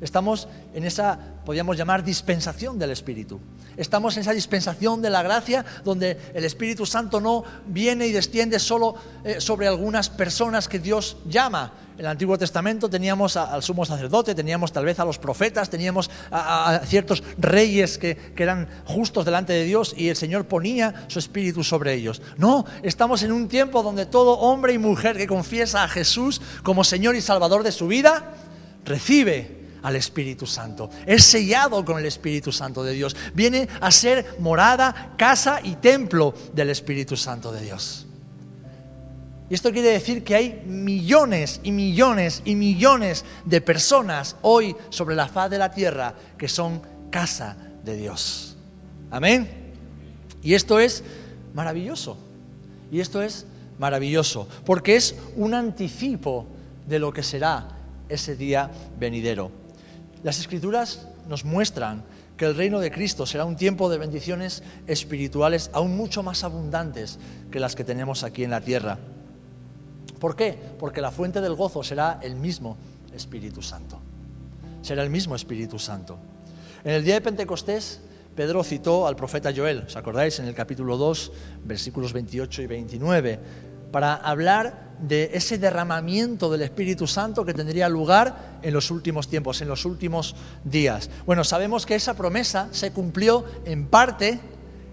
Estamos 0.00 0.48
en 0.72 0.84
esa, 0.84 1.18
podríamos 1.44 1.76
llamar, 1.76 2.02
dispensación 2.02 2.78
del 2.78 2.90
Espíritu. 2.90 3.38
Estamos 3.80 4.14
en 4.14 4.20
esa 4.20 4.32
dispensación 4.32 5.00
de 5.00 5.08
la 5.08 5.22
gracia 5.22 5.64
donde 5.84 6.18
el 6.34 6.44
Espíritu 6.44 6.84
Santo 6.84 7.18
no 7.18 7.44
viene 7.66 8.06
y 8.06 8.12
desciende 8.12 8.58
solo 8.58 8.94
eh, 9.24 9.40
sobre 9.40 9.66
algunas 9.68 10.10
personas 10.10 10.68
que 10.68 10.78
Dios 10.78 11.16
llama. 11.24 11.72
En 11.94 12.00
el 12.00 12.06
Antiguo 12.08 12.36
Testamento 12.36 12.90
teníamos 12.90 13.38
al 13.38 13.62
sumo 13.62 13.86
sacerdote, 13.86 14.34
teníamos 14.34 14.70
tal 14.70 14.84
vez 14.84 15.00
a 15.00 15.06
los 15.06 15.16
profetas, 15.18 15.70
teníamos 15.70 16.10
a, 16.30 16.82
ciertos 16.84 17.22
reyes 17.38 17.96
que, 17.96 18.16
que 18.16 18.42
eran 18.42 18.68
justos 18.84 19.24
delante 19.24 19.54
de 19.54 19.64
Dios 19.64 19.94
y 19.96 20.10
el 20.10 20.16
Señor 20.16 20.44
ponía 20.44 21.06
su 21.08 21.18
Espíritu 21.18 21.64
sobre 21.64 21.94
ellos. 21.94 22.20
No, 22.36 22.66
estamos 22.82 23.22
en 23.22 23.32
un 23.32 23.48
tiempo 23.48 23.82
donde 23.82 24.04
todo 24.04 24.40
hombre 24.40 24.74
y 24.74 24.78
mujer 24.78 25.16
que 25.16 25.26
confiesa 25.26 25.84
a 25.84 25.88
Jesús 25.88 26.42
como 26.62 26.84
Señor 26.84 27.16
y 27.16 27.22
Salvador 27.22 27.62
de 27.62 27.72
su 27.72 27.86
vida, 27.86 28.34
recibe 28.84 29.59
al 29.82 29.96
Espíritu 29.96 30.46
Santo. 30.46 30.90
Es 31.06 31.24
sellado 31.24 31.84
con 31.84 31.98
el 31.98 32.06
Espíritu 32.06 32.52
Santo 32.52 32.82
de 32.82 32.92
Dios. 32.92 33.16
Viene 33.34 33.68
a 33.80 33.90
ser 33.90 34.36
morada, 34.38 35.14
casa 35.16 35.60
y 35.62 35.76
templo 35.76 36.34
del 36.52 36.70
Espíritu 36.70 37.16
Santo 37.16 37.52
de 37.52 37.62
Dios. 37.62 38.06
Y 39.50 39.54
esto 39.54 39.72
quiere 39.72 39.88
decir 39.88 40.22
que 40.22 40.36
hay 40.36 40.62
millones 40.64 41.60
y 41.64 41.72
millones 41.72 42.40
y 42.44 42.54
millones 42.54 43.24
de 43.44 43.60
personas 43.60 44.36
hoy 44.42 44.76
sobre 44.90 45.16
la 45.16 45.26
faz 45.26 45.50
de 45.50 45.58
la 45.58 45.72
tierra 45.72 46.14
que 46.38 46.46
son 46.46 46.80
casa 47.10 47.56
de 47.84 47.96
Dios. 47.96 48.56
Amén. 49.10 49.48
Y 50.42 50.54
esto 50.54 50.78
es 50.78 51.02
maravilloso. 51.52 52.16
Y 52.92 53.00
esto 53.00 53.22
es 53.22 53.46
maravilloso, 53.78 54.46
porque 54.64 54.96
es 54.96 55.14
un 55.36 55.54
anticipo 55.54 56.46
de 56.86 56.98
lo 56.98 57.12
que 57.12 57.22
será 57.22 57.68
ese 58.08 58.36
día 58.36 58.70
venidero. 58.98 59.50
Las 60.22 60.38
escrituras 60.38 61.08
nos 61.28 61.44
muestran 61.44 62.04
que 62.36 62.44
el 62.44 62.56
reino 62.56 62.80
de 62.80 62.90
Cristo 62.90 63.26
será 63.26 63.44
un 63.44 63.56
tiempo 63.56 63.88
de 63.88 63.98
bendiciones 63.98 64.62
espirituales 64.86 65.70
aún 65.72 65.96
mucho 65.96 66.22
más 66.22 66.44
abundantes 66.44 67.18
que 67.50 67.60
las 67.60 67.74
que 67.74 67.84
tenemos 67.84 68.22
aquí 68.22 68.44
en 68.44 68.50
la 68.50 68.60
tierra. 68.60 68.98
¿Por 70.18 70.36
qué? 70.36 70.58
Porque 70.78 71.00
la 71.00 71.10
fuente 71.10 71.40
del 71.40 71.54
gozo 71.54 71.82
será 71.82 72.18
el 72.22 72.36
mismo 72.36 72.76
Espíritu 73.14 73.62
Santo. 73.62 73.98
Será 74.82 75.02
el 75.02 75.10
mismo 75.10 75.34
Espíritu 75.34 75.78
Santo. 75.78 76.18
En 76.84 76.92
el 76.92 77.04
día 77.04 77.14
de 77.14 77.20
Pentecostés, 77.20 78.00
Pedro 78.34 78.62
citó 78.62 79.06
al 79.06 79.16
profeta 79.16 79.52
Joel, 79.54 79.84
¿os 79.86 79.96
acordáis? 79.96 80.38
En 80.38 80.46
el 80.46 80.54
capítulo 80.54 80.96
2, 80.96 81.32
versículos 81.64 82.12
28 82.12 82.62
y 82.62 82.66
29, 82.66 83.40
para 83.90 84.14
hablar 84.14 84.89
de 85.02 85.30
ese 85.34 85.58
derramamiento 85.58 86.50
del 86.50 86.62
Espíritu 86.62 87.06
Santo 87.06 87.44
que 87.44 87.54
tendría 87.54 87.88
lugar 87.88 88.58
en 88.62 88.74
los 88.74 88.90
últimos 88.90 89.28
tiempos, 89.28 89.60
en 89.60 89.68
los 89.68 89.84
últimos 89.84 90.34
días. 90.64 91.10
Bueno, 91.26 91.44
sabemos 91.44 91.86
que 91.86 91.94
esa 91.94 92.14
promesa 92.14 92.68
se 92.72 92.92
cumplió 92.92 93.44
en 93.64 93.86
parte 93.86 94.40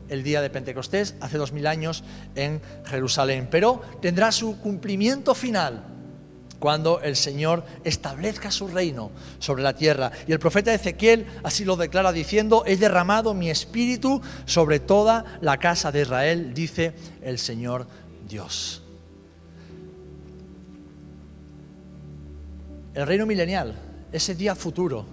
el 0.09 0.23
día 0.23 0.41
de 0.41 0.49
Pentecostés, 0.49 1.15
hace 1.19 1.37
dos 1.37 1.51
mil 1.51 1.67
años 1.67 2.03
en 2.35 2.61
Jerusalén, 2.85 3.47
pero 3.51 3.81
tendrá 4.01 4.31
su 4.31 4.57
cumplimiento 4.59 5.35
final 5.35 5.83
cuando 6.59 7.01
el 7.01 7.15
Señor 7.15 7.63
establezca 7.83 8.49
su 8.49 8.67
reino 8.67 9.11
sobre 9.39 9.63
la 9.63 9.75
tierra. 9.75 10.11
Y 10.27 10.31
el 10.31 10.39
profeta 10.39 10.73
Ezequiel 10.73 11.27
así 11.43 11.65
lo 11.65 11.75
declara 11.75 12.11
diciendo, 12.11 12.63
he 12.65 12.77
derramado 12.77 13.33
mi 13.33 13.49
espíritu 13.49 14.21
sobre 14.45 14.79
toda 14.79 15.37
la 15.41 15.57
casa 15.57 15.91
de 15.91 16.01
Israel, 16.01 16.53
dice 16.53 16.93
el 17.21 17.37
Señor 17.37 17.87
Dios. 18.27 18.86
El 22.97 23.05
reino 23.05 23.27
milenial, 23.27 23.75
ese 24.11 24.33
día 24.33 24.55
futuro, 24.55 25.05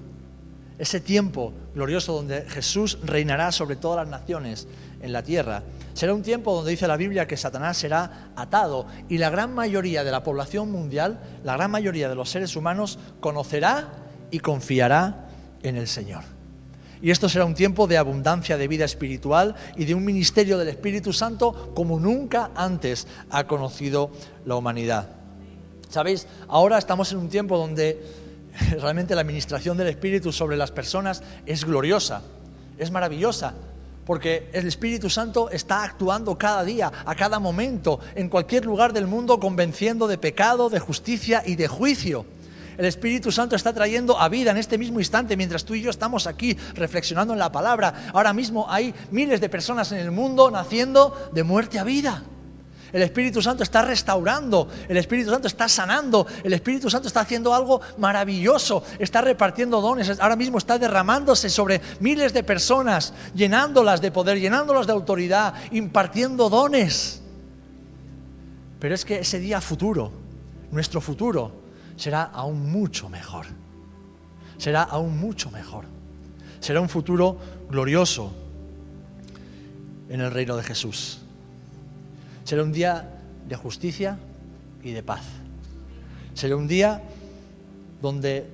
ese 0.79 1.01
tiempo 1.01 1.53
glorioso 1.75 2.15
donde 2.15 2.41
Jesús 2.49 2.99
reinará 3.03 3.53
sobre 3.53 3.77
todas 3.77 4.09
las 4.09 4.21
naciones 4.21 4.67
en 5.03 5.13
la 5.13 5.23
tierra, 5.23 5.63
será 5.93 6.15
un 6.15 6.23
tiempo 6.23 6.55
donde 6.55 6.71
dice 6.71 6.89
la 6.89 6.97
Biblia 6.97 7.27
que 7.27 7.37
Satanás 7.37 7.77
será 7.77 8.31
atado 8.37 8.87
y 9.11 9.19
la 9.19 9.29
gran 9.29 9.53
mayoría 9.53 10.03
de 10.03 10.11
la 10.11 10.23
población 10.23 10.73
mundial, 10.73 11.21
la 11.45 11.59
gran 11.59 11.71
mayoría 11.71 12.09
de 12.09 12.15
los 12.15 12.31
seres 12.31 12.57
humanos, 12.57 12.99
conocerá 13.21 13.91
y 14.31 14.39
confiará 14.39 15.29
en 15.63 15.77
el 15.77 15.87
Señor. 15.87 16.25
Y 17.03 17.11
esto 17.11 17.29
será 17.29 17.45
un 17.45 17.55
tiempo 17.55 17.87
de 17.87 17.99
abundancia 17.99 18.57
de 18.57 18.67
vida 18.67 18.87
espiritual 18.87 19.57
y 19.77 19.85
de 19.85 19.95
un 19.95 20.07
ministerio 20.07 20.57
del 20.57 20.69
Espíritu 20.69 21.13
Santo 21.13 21.75
como 21.75 22.01
nunca 22.01 22.51
antes 22.57 23.07
ha 23.29 23.47
conocido 23.47 24.11
la 24.47 24.57
humanidad. 24.57 25.24
¿Sabéis? 25.95 26.27
Ahora 26.49 26.77
estamos 26.77 27.13
en 27.13 27.19
un 27.19 27.29
tiempo 27.29 27.57
donde 27.57 28.05
realmente 28.81 29.15
la 29.15 29.21
administración 29.21 29.77
del 29.77 29.87
Espíritu 29.87 30.33
sobre 30.33 30.57
las 30.57 30.73
personas 30.73 31.23
es 31.47 31.65
gloriosa, 31.65 32.23
es 32.77 32.91
maravillosa, 32.91 33.55
porque 34.05 34.51
el 34.53 34.67
Espíritu 34.67 35.09
Santo 35.09 35.51
está 35.51 35.85
actuando 35.85 36.37
cada 36.37 36.65
día, 36.65 36.91
a 37.07 37.15
cada 37.15 37.39
momento, 37.39 38.01
en 38.17 38.29
cualquier 38.29 38.65
lugar 38.65 38.93
del 38.93 39.07
mundo, 39.07 39.39
convenciendo 39.39 40.09
de 40.09 40.19
pecado, 40.19 40.69
de 40.69 40.81
justicia 40.81 41.45
y 41.47 41.55
de 41.55 41.69
juicio. 41.69 42.27
El 42.77 42.87
Espíritu 42.87 43.31
Santo 43.31 43.55
está 43.55 43.73
trayendo 43.73 44.19
a 44.19 44.29
vida 44.29 44.51
en 44.51 44.57
este 44.57 44.79
mismo 44.79 44.99
instante, 44.99 45.37
mientras 45.37 45.65
tú 45.65 45.75
y 45.75 45.83
yo 45.83 45.91
estamos 45.91 46.27
aquí 46.27 46.57
reflexionando 46.75 47.35
en 47.35 47.39
la 47.39 47.53
palabra. 47.53 48.11
Ahora 48.13 48.33
mismo 48.33 48.67
hay 48.69 48.93
miles 49.13 49.41
de 49.41 49.49
personas 49.49 49.93
en 49.93 49.99
el 49.99 50.11
mundo 50.11 50.51
naciendo 50.51 51.31
de 51.33 51.45
muerte 51.45 51.79
a 51.79 51.85
vida. 51.85 52.25
El 52.95 53.03
Espíritu 53.03 53.43
Santo 53.43 53.65
está 53.65 53.83
restaurando, 53.83 54.69
el 54.89 54.97
Espíritu 54.97 55.29
Santo 55.29 55.49
está 55.49 55.69
sanando, 55.69 56.29
el 56.45 56.53
Espíritu 56.53 56.89
Santo 56.89 57.09
está 57.09 57.23
haciendo 57.23 57.53
algo 57.53 57.81
maravilloso, 57.99 58.85
está 59.01 59.21
repartiendo 59.21 59.81
dones, 59.81 60.21
ahora 60.21 60.37
mismo 60.37 60.59
está 60.59 60.79
derramándose 60.79 61.51
sobre 61.51 61.81
miles 61.99 62.33
de 62.33 62.45
personas, 62.45 63.13
llenándolas 63.35 64.01
de 64.01 64.13
poder, 64.13 64.39
llenándolas 64.39 64.87
de 64.87 64.93
autoridad, 64.93 65.55
impartiendo 65.73 66.49
dones. 66.49 67.21
Pero 68.79 68.95
es 68.95 69.05
que 69.05 69.19
ese 69.19 69.41
día 69.41 69.61
futuro, 69.61 70.13
nuestro 70.71 71.01
futuro, 71.01 71.51
será 71.97 72.23
aún 72.23 72.71
mucho 72.71 73.09
mejor. 73.09 73.47
Será 74.57 74.85
aún 74.85 75.19
mucho 75.19 75.51
mejor. 75.51 75.87
Será 76.61 76.81
un 76.81 76.89
futuro 76.89 77.39
glorioso 77.69 78.33
en 80.09 80.21
el 80.21 80.31
reino 80.31 80.57
de 80.57 80.63
Jesús. 80.63 81.24
Será 82.45 82.63
un 82.63 82.73
día 82.73 83.09
de 83.49 83.57
justicia 83.57 84.19
y 84.83 84.93
de 84.93 85.03
paz. 85.03 85.25
Será 86.35 86.57
un 86.57 86.69
día 86.69 87.03
donde 88.03 88.47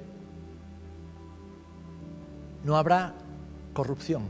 no 2.65 2.77
habrá 2.77 3.15
corrupción, 3.73 4.23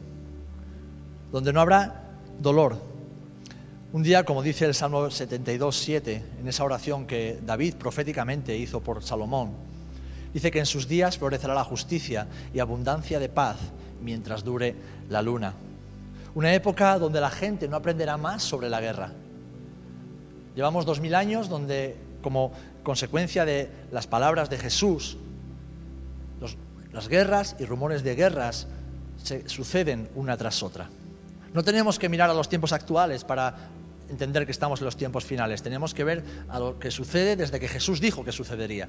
donde 1.31 1.53
no 1.53 1.61
habrá 1.61 2.05
dolor. 2.41 2.79
Un 3.93 4.03
día, 4.03 4.25
como 4.25 4.43
dice 4.43 4.65
el 4.65 4.75
Salmo 4.75 5.11
72, 5.11 5.77
7, 5.77 6.23
en 6.41 6.49
esa 6.49 6.65
oración 6.65 7.07
que 7.07 7.41
David 7.45 7.75
proféticamente 7.75 8.57
hizo 8.57 8.81
por 8.81 9.03
Salomón, 9.03 9.51
dice 10.33 10.51
que 10.51 10.61
en 10.61 10.67
sus 10.67 10.89
días 10.89 11.19
florecerá 11.19 11.55
la 11.55 11.65
justicia 11.65 12.29
y 12.55 12.61
abundancia 12.61 13.19
de 13.19 13.29
paz 13.29 13.57
mientras 14.01 14.43
dure 14.43 14.75
la 15.11 15.21
luna. 15.21 15.53
Una 16.35 16.55
época 16.55 16.99
donde 16.99 17.21
la 17.21 17.31
gente 17.31 17.69
no 17.69 17.77
aprenderá 17.77 18.17
más 18.17 18.43
sobre 18.43 18.71
la 18.71 18.81
guerra, 18.81 19.13
Llevamos 20.55 20.85
dos 20.85 21.01
mil 21.01 21.15
años 21.15 21.49
donde, 21.49 21.97
como 22.23 22.53
consecuencia 22.83 23.45
de 23.45 23.71
las 23.93 24.07
palabras 24.07 24.51
de 24.51 24.59
Jesús, 24.59 25.17
las 26.93 27.09
guerras 27.09 27.55
y 27.61 27.67
rumores 27.67 28.03
de 28.03 28.17
guerras 28.17 28.67
se 29.23 29.49
suceden 29.49 30.09
una 30.17 30.37
tras 30.37 30.63
otra. 30.63 30.89
No 31.55 31.63
tenemos 31.63 32.01
que 32.01 32.09
mirar 32.09 32.31
a 32.31 32.35
los 32.35 32.49
tiempos 32.49 32.73
actuales 32.73 33.23
para 33.23 33.55
entender 34.09 34.45
que 34.45 34.51
estamos 34.51 34.81
en 34.81 34.87
los 34.87 34.97
tiempos 34.97 35.25
finales, 35.25 35.63
tenemos 35.63 35.95
que 35.95 36.03
ver 36.03 36.25
a 36.49 36.59
lo 36.59 36.81
que 36.81 36.91
sucede 36.91 37.37
desde 37.37 37.61
que 37.61 37.69
Jesús 37.69 38.01
dijo 38.01 38.25
que 38.25 38.33
sucedería. 38.33 38.89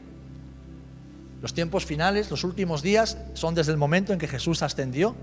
Los 1.44 1.53
tiempos 1.53 1.86
finales, 1.86 2.32
los 2.32 2.44
últimos 2.44 2.82
días, 2.82 3.18
son 3.34 3.53
desde 3.53 3.72
el 3.72 3.77
momento 3.77 4.13
en 4.13 4.20
que 4.20 4.27
Jesús 4.27 4.63
ascendió 4.63 5.15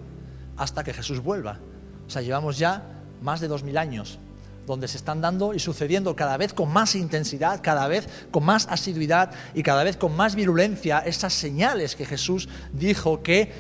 hasta 0.57 0.85
que 0.85 0.93
Jesús 0.93 1.21
vuelva. 1.21 1.59
O 2.07 2.11
sea, 2.11 2.23
llevamos 2.23 2.59
ya 2.59 2.85
más 3.23 3.41
de 3.41 3.49
dos 3.49 3.65
mil 3.65 3.77
años 3.77 4.21
donde 4.69 4.87
se 4.87 4.99
están 4.99 5.21
dando 5.21 5.55
y 5.55 5.59
sucediendo 5.59 6.15
cada 6.15 6.37
vez 6.37 6.53
con 6.53 6.71
más 6.71 6.95
intensidad, 6.95 7.61
cada 7.63 7.89
vez 7.89 8.09
con 8.31 8.45
más 8.45 8.69
asiduidad 8.69 9.33
y 9.55 9.63
cada 9.63 9.83
vez 9.83 9.97
con 9.97 10.15
más 10.15 10.35
virulencia 10.35 11.01
esas 11.01 11.33
señales 11.33 11.97
que 11.97 12.05
Jesús 12.05 12.49
dijo 12.73 13.23
que 13.23 13.51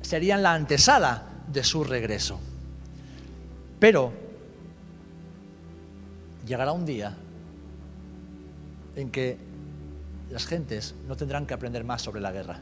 serían 0.00 0.42
la 0.42 0.54
antesala 0.54 1.24
de 1.46 1.62
su 1.62 1.84
regreso. 1.84 2.40
Pero 3.78 4.12
llegará 6.46 6.72
un 6.72 6.86
día 6.86 7.16
en 8.96 9.10
que 9.10 9.36
las 10.30 10.46
gentes 10.46 10.94
no 11.06 11.16
tendrán 11.16 11.46
que 11.46 11.54
aprender 11.54 11.84
más 11.84 12.02
sobre 12.02 12.20
la 12.20 12.32
guerra, 12.32 12.58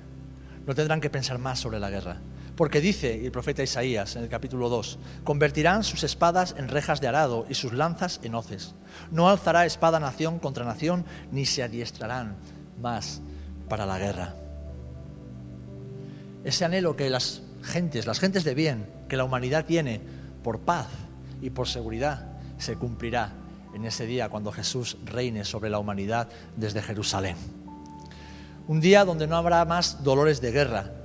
no 0.67 0.75
tendrán 0.75 1.01
que 1.01 1.11
pensar 1.11 1.39
más 1.39 1.61
sobre 1.61 1.79
la 1.79 1.91
guerra. 1.91 2.19
Porque 2.59 2.81
dice 2.81 3.25
el 3.25 3.31
profeta 3.31 3.63
Isaías 3.63 4.17
en 4.17 4.25
el 4.25 4.29
capítulo 4.29 4.69
2, 4.69 4.99
convertirán 5.23 5.85
sus 5.85 6.03
espadas 6.03 6.57
en 6.59 6.67
rejas 6.67 7.01
de 7.01 7.07
arado 7.07 7.47
y 7.49 7.55
sus 7.55 7.73
lanzas 7.73 8.19
en 8.25 8.35
hoces. 8.35 8.75
No 9.13 9.29
alzará 9.29 9.65
espada 9.65 10.01
nación 10.01 10.41
contra 10.41 10.65
nación, 10.65 11.05
ni 11.31 11.47
se 11.47 11.63
adiestrarán 11.63 12.35
más 12.83 13.21
para 13.69 13.87
la 13.87 14.01
guerra. 14.01 14.35
Ese 16.43 16.65
anhelo 16.65 16.97
que 16.97 17.09
las 17.11 17.43
gentes, 17.63 18.09
las 18.09 18.19
gentes 18.19 18.43
de 18.43 18.55
bien, 18.55 18.91
que 19.09 19.17
la 19.17 19.23
humanidad 19.23 19.65
tiene 19.65 20.01
por 20.43 20.59
paz 20.59 20.89
y 21.41 21.51
por 21.51 21.69
seguridad, 21.69 22.27
se 22.59 22.75
cumplirá 22.75 23.35
en 23.73 23.85
ese 23.85 24.05
día 24.05 24.31
cuando 24.31 24.51
Jesús 24.51 24.99
reine 25.05 25.45
sobre 25.45 25.71
la 25.71 25.79
humanidad 25.79 26.29
desde 26.57 26.83
Jerusalén. 26.83 27.37
Un 28.67 28.81
día 28.81 29.05
donde 29.05 29.29
no 29.29 29.37
habrá 29.37 29.65
más 29.65 30.03
dolores 30.03 30.41
de 30.41 30.51
guerra, 30.51 30.98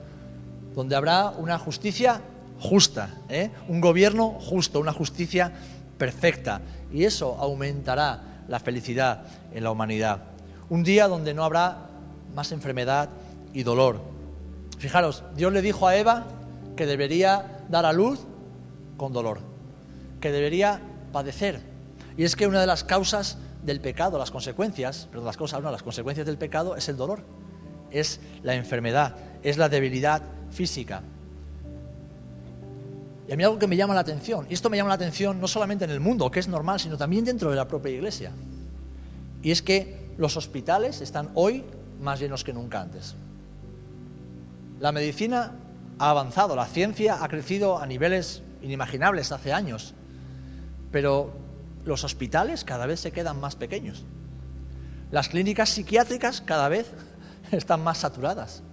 donde 0.74 0.96
habrá 0.96 1.30
una 1.30 1.58
justicia 1.58 2.22
justa, 2.60 3.10
¿eh? 3.30 3.51
un 3.68 3.82
gobierno 3.82 4.38
justo, 4.39 4.80
una 4.80 4.94
justicia 4.94 5.51
perfecta. 5.98 6.62
Y 6.92 7.03
eso 7.03 7.38
aumentará 7.39 8.44
la 8.48 8.60
felicidad 8.60 9.25
en 9.53 9.63
la 9.63 9.72
humanidad. 9.72 10.24
Un 10.70 10.84
día 10.84 11.08
donde 11.08 11.34
no 11.34 11.44
habrá 11.44 11.89
más 12.34 12.51
enfermedad 12.51 13.10
y 13.53 13.63
dolor. 13.63 14.01
Fijaros, 14.77 15.24
Dios 15.36 15.53
le 15.53 15.62
dijo 15.62 15.88
a 15.88 15.96
Eva 15.96 16.25
que 16.75 16.86
debería 16.86 17.60
dar 17.70 17.86
a 17.86 17.94
luz 17.94 18.25
con 18.98 19.13
dolor, 19.13 19.39
que 20.20 20.32
debería 20.32 20.82
padecer. 21.12 21.62
Y 22.18 22.24
es 22.24 22.36
que 22.36 22.48
una 22.48 22.62
de 22.62 22.68
las 22.68 22.84
causas 22.84 23.38
del 23.63 23.80
pecado, 23.80 24.18
las 24.18 24.32
consecuencias, 24.32 25.08
perdón, 25.10 25.25
las 25.25 25.38
causas, 25.38 25.62
no, 25.62 25.72
las 25.72 25.84
consecuencias 25.84 26.25
del 26.25 26.38
pecado 26.38 26.75
es 26.75 26.89
el 26.89 26.98
dolor, 26.98 27.24
es 27.92 28.20
la 28.42 28.56
enfermedad, 28.56 29.15
es 29.44 29.58
la 29.58 29.70
debilidad 29.70 30.22
física. 30.54 31.02
Y 33.28 33.34
a 33.34 33.38
mí 33.38 33.44
algo 33.44 33.58
que 33.58 33.68
me 33.68 33.76
llama 33.76 33.94
la 33.94 34.02
atención, 34.02 34.46
y 34.50 34.54
esto 34.54 34.70
me 34.70 34.78
llama 34.78 34.90
la 34.90 34.96
atención 34.96 35.40
no 35.40 35.48
solamente 35.48 35.86
en 35.86 35.92
el 35.92 36.00
mundo, 36.00 36.30
que 36.30 36.40
es 36.40 36.48
normal, 36.48 36.80
sino 36.80 36.98
también 36.98 37.26
dentro 37.26 37.50
de 37.50 37.56
la 37.56 37.68
propia 37.68 37.92
iglesia, 37.92 38.32
y 39.42 39.52
es 39.52 39.62
que 39.62 40.14
los 40.18 40.38
hospitales 40.38 41.02
están 41.02 41.30
hoy 41.34 41.64
más 42.02 42.20
llenos 42.20 42.44
que 42.44 42.54
nunca 42.54 42.82
antes. 42.82 43.16
La 44.80 44.92
medicina 44.92 45.54
ha 46.00 46.10
avanzado, 46.10 46.56
la 46.56 46.66
ciencia 46.66 47.24
ha 47.24 47.28
crecido 47.30 47.80
a 47.80 47.86
niveles 47.86 48.44
inimaginables 48.62 49.32
hace 49.32 49.54
años, 49.54 49.94
pero 50.92 51.34
los 51.86 52.04
hospitales 52.04 52.64
cada 52.64 52.86
vez 52.86 53.00
se 53.00 53.12
quedan 53.12 53.40
más 53.40 53.56
pequeños. 53.56 54.04
Las 55.12 55.30
clínicas 55.30 55.70
psiquiátricas 55.70 56.42
cada 56.42 56.70
vez 56.70 56.92
están 57.52 57.84
más 57.84 58.00
saturadas. 58.00 58.63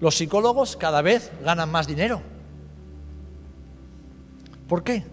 Los 0.00 0.16
psicólogos 0.16 0.76
cada 0.76 1.02
vez 1.02 1.30
ganan 1.44 1.70
más 1.70 1.86
dinero. 1.86 2.22
¿Por 4.66 4.82
qué? 4.82 5.04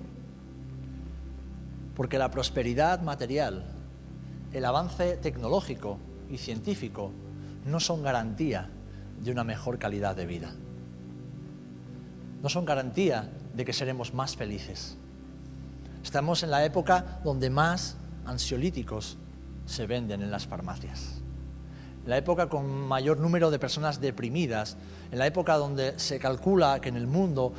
Porque 1.93 2.17
la 2.17 2.31
prosperidad 2.31 3.01
material, 3.01 3.65
el 4.53 4.63
avance 4.63 5.17
tecnológico 5.17 5.97
y 6.29 6.37
científico 6.37 7.11
no 7.65 7.81
son 7.81 8.01
garantía 8.01 8.69
de 9.21 9.31
una 9.31 9.43
mejor 9.43 9.77
calidad 9.77 10.15
de 10.15 10.25
vida. 10.25 10.53
No 12.41 12.47
son 12.47 12.63
garantía 12.63 13.29
de 13.53 13.65
que 13.65 13.73
seremos 13.73 14.13
más 14.13 14.37
felices. 14.37 14.95
Estamos 16.01 16.43
en 16.43 16.51
la 16.51 16.63
época 16.63 17.19
donde 17.25 17.49
más 17.49 17.97
ansiolíticos 18.25 19.17
se 19.65 19.85
venden 19.85 20.21
en 20.21 20.31
las 20.31 20.47
farmacias 20.47 21.16
en 22.07 22.11
la 22.11 22.17
época 22.19 22.47
con 22.47 22.87
mayor 22.87 23.17
número 23.17 23.51
de 23.51 23.59
personas 23.59 23.99
deprimidas, 23.99 24.77
en 25.11 25.19
la 25.19 25.27
época 25.27 25.57
donde 25.57 25.99
se 25.99 26.19
calcula 26.19 26.79
que 26.79 26.87
en 26.87 26.95
el 26.95 27.05
mundo 27.05 27.51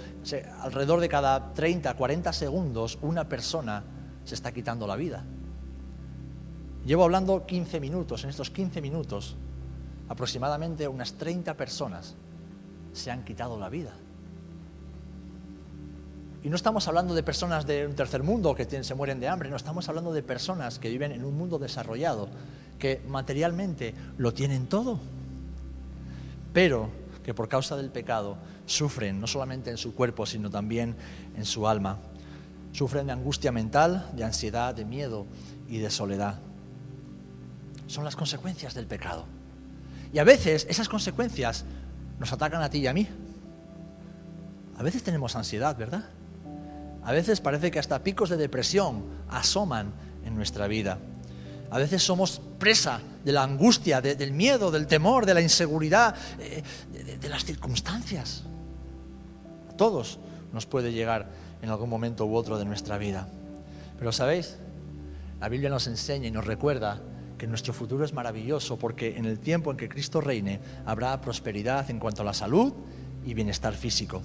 alrededor 0.62 1.00
de 1.00 1.08
cada 1.11 1.52
30, 1.52 1.92
40 1.92 2.32
segundos 2.32 2.98
una 3.02 3.28
persona 3.28 3.84
se 4.24 4.34
está 4.34 4.50
quitando 4.50 4.87
la 4.87 4.96
vida. 4.96 5.22
Llevo 6.87 7.04
hablando 7.04 7.44
15 7.44 7.78
minutos, 7.78 8.24
en 8.24 8.30
estos 8.30 8.48
15 8.48 8.80
minutos 8.80 9.37
aproximadamente 10.08 10.88
unas 10.88 11.12
30 11.12 11.52
personas 11.54 12.16
se 12.94 13.11
han 13.11 13.26
quitado 13.26 13.58
la 13.58 13.68
vida. 13.68 13.92
Y 16.42 16.48
no 16.48 16.56
estamos 16.56 16.88
hablando 16.88 17.14
de 17.14 17.22
personas 17.22 17.66
de 17.66 17.87
un 17.87 17.94
tercer 17.94 18.22
mundo 18.22 18.54
que 18.54 18.64
se 18.64 18.94
mueren 18.94 19.20
de 19.20 19.28
hambre, 19.28 19.50
no, 19.50 19.56
estamos 19.56 19.90
hablando 19.90 20.14
de 20.14 20.22
personas 20.22 20.78
que 20.78 20.88
viven 20.88 21.12
en 21.12 21.26
un 21.26 21.37
mundo 21.37 21.58
desarrollado, 21.58 22.30
que 22.78 23.02
materialmente 23.08 23.94
lo 24.16 24.32
tienen 24.32 24.66
todo, 24.66 25.00
pero 26.52 26.90
que 27.24 27.34
por 27.34 27.48
causa 27.48 27.76
del 27.76 27.90
pecado 27.90 28.38
sufren 28.66 29.20
no 29.20 29.26
solamente 29.26 29.70
en 29.70 29.76
su 29.76 29.94
cuerpo, 29.94 30.26
sino 30.26 30.50
también 30.50 30.96
en 31.36 31.44
su 31.44 31.66
alma. 31.68 31.98
Sufren 32.72 33.06
de 33.06 33.12
angustia 33.12 33.52
mental, 33.52 34.10
de 34.14 34.24
ansiedad, 34.24 34.74
de 34.74 34.84
miedo 34.84 35.26
y 35.68 35.78
de 35.78 35.90
soledad. 35.90 36.38
Son 37.86 38.04
las 38.04 38.16
consecuencias 38.16 38.74
del 38.74 38.86
pecado. 38.86 39.24
Y 40.12 40.18
a 40.18 40.24
veces 40.24 40.66
esas 40.68 40.88
consecuencias 40.88 41.64
nos 42.18 42.32
atacan 42.32 42.62
a 42.62 42.70
ti 42.70 42.78
y 42.78 42.86
a 42.86 42.92
mí. 42.92 43.08
A 44.78 44.82
veces 44.82 45.02
tenemos 45.02 45.34
ansiedad, 45.36 45.76
¿verdad? 45.76 46.04
A 47.02 47.12
veces 47.12 47.40
parece 47.40 47.70
que 47.70 47.78
hasta 47.78 48.02
picos 48.02 48.28
de 48.30 48.36
depresión 48.36 49.04
asoman 49.28 49.92
en 50.24 50.36
nuestra 50.36 50.66
vida. 50.68 50.98
A 51.70 51.78
veces 51.78 52.02
somos 52.02 52.40
presa 52.59 53.00
de 53.24 53.33
la 53.33 53.42
angustia, 53.42 54.00
del 54.00 54.33
miedo, 54.33 54.70
del 54.70 54.87
temor, 54.87 55.26
de 55.26 55.35
la 55.35 55.40
inseguridad, 55.40 56.14
eh, 56.38 56.62
de, 57.20 57.28
las 57.28 57.44
circunstancias. 57.44 58.44
A 59.70 59.76
todos 59.76 60.18
nos 60.52 60.66
puede 60.66 60.92
llegar 60.92 61.28
en 61.61 61.68
algún 61.68 61.90
momento 61.90 62.24
u 62.26 62.35
otro 62.35 62.59
de 62.59 62.64
nuestra 62.64 62.96
vida. 62.96 63.28
Pero 63.98 64.12
sabéis, 64.12 64.57
la 65.40 65.48
Biblia 65.48 65.68
nos 65.68 65.87
enseña 65.87 66.28
y 66.28 66.31
nos 66.31 66.46
recuerda 66.46 67.02
que 67.37 67.46
nuestro 67.46 67.72
futuro 67.72 68.04
es 68.04 68.12
maravilloso 68.12 68.78
porque 68.78 69.16
en 69.16 69.26
el 69.26 69.38
tiempo 69.38 69.70
en 69.70 69.76
que 69.76 69.88
Cristo 69.88 70.20
reine 70.20 70.61
habrá 70.87 71.20
prosperidad 71.20 71.90
en 71.90 71.98
cuanto 71.98 72.22
a 72.22 72.24
la 72.24 72.35
salud 72.35 72.72
y 73.24 73.35
bienestar 73.35 73.74
físico. 73.74 74.22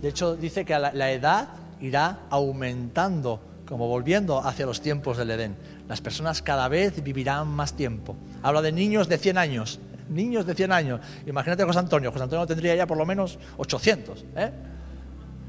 De 0.00 0.08
hecho, 0.08 0.34
dice 0.34 0.64
que 0.64 0.78
la 0.78 1.12
edad 1.12 1.48
irá 1.80 2.20
aumentando 2.30 3.40
como 3.66 3.88
volviendo 3.88 4.38
hacia 4.38 4.64
los 4.64 4.80
tiempos 4.80 5.18
del 5.18 5.30
Edén. 5.32 5.56
Las 5.88 6.00
personas 6.00 6.42
cada 6.42 6.68
vez 6.68 7.02
vivirán 7.02 7.48
más 7.48 7.74
tiempo. 7.74 8.16
Habla 8.42 8.62
de 8.62 8.72
niños 8.72 9.08
de 9.08 9.18
100 9.18 9.38
años, 9.38 9.80
niños 10.08 10.46
de 10.46 10.54
100 10.54 10.72
años. 10.72 11.00
Imagínate 11.26 11.62
a 11.62 11.66
José 11.66 11.78
Antonio, 11.78 12.10
José 12.10 12.24
Antonio 12.24 12.46
tendría 12.46 12.74
ya 12.74 12.86
por 12.86 12.96
lo 12.96 13.06
menos 13.06 13.38
800. 13.56 14.24
¿eh? 14.36 14.50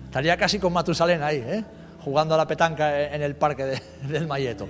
Estaría 0.05 0.37
casi 0.37 0.59
con 0.59 0.73
Matusalén 0.73 1.23
ahí, 1.23 1.37
¿eh? 1.37 1.63
jugando 2.03 2.35
a 2.35 2.37
la 2.37 2.47
petanca 2.47 3.13
en 3.13 3.21
el 3.21 3.35
parque 3.35 3.81
del 4.07 4.27
Mayeto. 4.27 4.67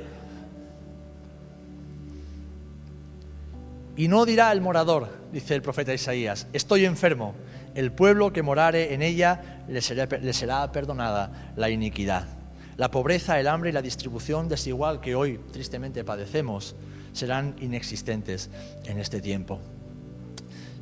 Y 3.98 4.08
no 4.08 4.26
dirá 4.26 4.52
el 4.52 4.62
morador, 4.62 5.10
dice 5.32 5.56
el 5.56 5.64
profeta 5.64 5.92
Isaías, 5.92 6.48
estoy 6.54 6.86
enfermo, 6.86 7.34
el 7.74 7.92
pueblo 7.92 8.32
que 8.32 8.44
morare 8.44 8.94
en 8.94 9.02
ella 9.02 9.64
le 9.68 9.82
será 9.82 10.72
perdonada 10.72 11.52
la 11.56 11.72
iniquidad. 11.72 12.37
La 12.78 12.92
pobreza, 12.92 13.40
el 13.40 13.48
hambre 13.48 13.72
y 13.72 13.74
la 13.74 13.82
distribución 13.82 14.48
desigual 14.48 15.02
que 15.02 15.16
hoy 15.16 15.40
tristemente 15.52 16.04
padecemos 16.04 16.76
serán 17.12 17.56
inexistentes 17.60 18.52
en 18.86 19.00
este 19.00 19.20
tiempo. 19.20 19.60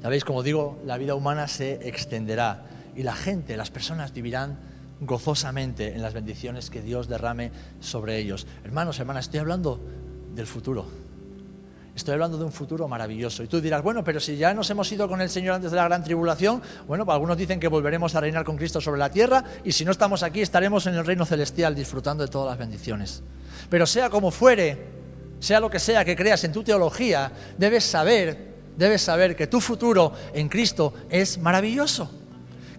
Sabéis, 0.01 0.25
como 0.25 0.43
digo, 0.43 0.77
la 0.86 0.97
vida 0.97 1.15
humana 1.15 1.47
se 1.47 1.88
extenderá 1.88 2.65
y 2.97 3.03
la 3.03 3.15
gente, 3.15 3.55
las 3.55 3.71
personas 3.71 4.13
vivirán 4.13 4.60
gozosamente 4.99 5.95
en 5.95 6.01
las 6.01 6.13
bendiciones 6.13 6.69
que 6.69 6.81
Dios 6.81 7.08
derrame 7.08 7.51
sobre 7.79 8.17
ellos. 8.17 8.45
Hermanos, 8.65 8.99
hermanas, 8.99 9.25
estoy 9.25 9.39
hablando 9.39 9.79
del 10.36 10.47
futuro. 10.47 11.04
Estoy 11.95 12.13
hablando 12.13 12.38
de 12.38 12.43
un 12.43 12.51
futuro 12.51 12.88
maravilloso. 12.89 13.41
Y 13.41 13.47
tú 13.47 13.62
dirás, 13.62 13.81
bueno, 13.81 14.03
pero 14.03 14.19
si 14.19 14.36
ya 14.36 14.53
nos 14.53 14.69
hemos 14.69 14.91
ido 14.91 15.08
con 15.08 15.21
el 15.21 15.29
Señor 15.29 15.55
antes 15.55 15.71
de 15.71 15.77
la 15.77 15.86
gran 15.86 16.03
tribulación, 16.03 16.62
bueno, 16.88 17.05
pues 17.05 17.13
algunos 17.13 17.38
dicen 17.38 17.60
que 17.60 17.69
volveremos 17.69 18.13
a 18.15 18.19
reinar 18.19 18.43
con 18.43 18.58
Cristo 18.58 18.81
sobre 18.81 18.99
la 18.99 19.10
tierra 19.10 19.43
y 19.63 19.71
si 19.71 19.86
no 19.86 19.91
estamos 19.91 20.21
aquí 20.21 20.41
estaremos 20.41 20.86
en 20.88 20.95
el 20.95 21.05
reino 21.05 21.25
celestial 21.25 21.73
disfrutando 21.73 22.25
de 22.25 22.29
todas 22.29 22.49
las 22.49 22.58
bendiciones. 22.58 23.23
Pero 23.69 23.86
sea 23.86 24.10
como 24.10 24.29
fuere, 24.29 24.86
sea 25.39 25.62
lo 25.62 25.69
que 25.69 25.79
sea 25.79 26.03
que 26.03 26.17
creas 26.17 26.43
en 26.43 26.51
tu 26.51 26.63
teología, 26.63 27.31
debes 27.58 27.86
saber, 27.86 28.55
debes 28.75 29.01
saber 29.01 29.34
que 29.36 29.47
tu 29.47 29.62
futuro 29.62 30.12
en 30.34 30.49
Cristo 30.49 30.93
es 31.10 31.38
maravilloso 31.38 32.24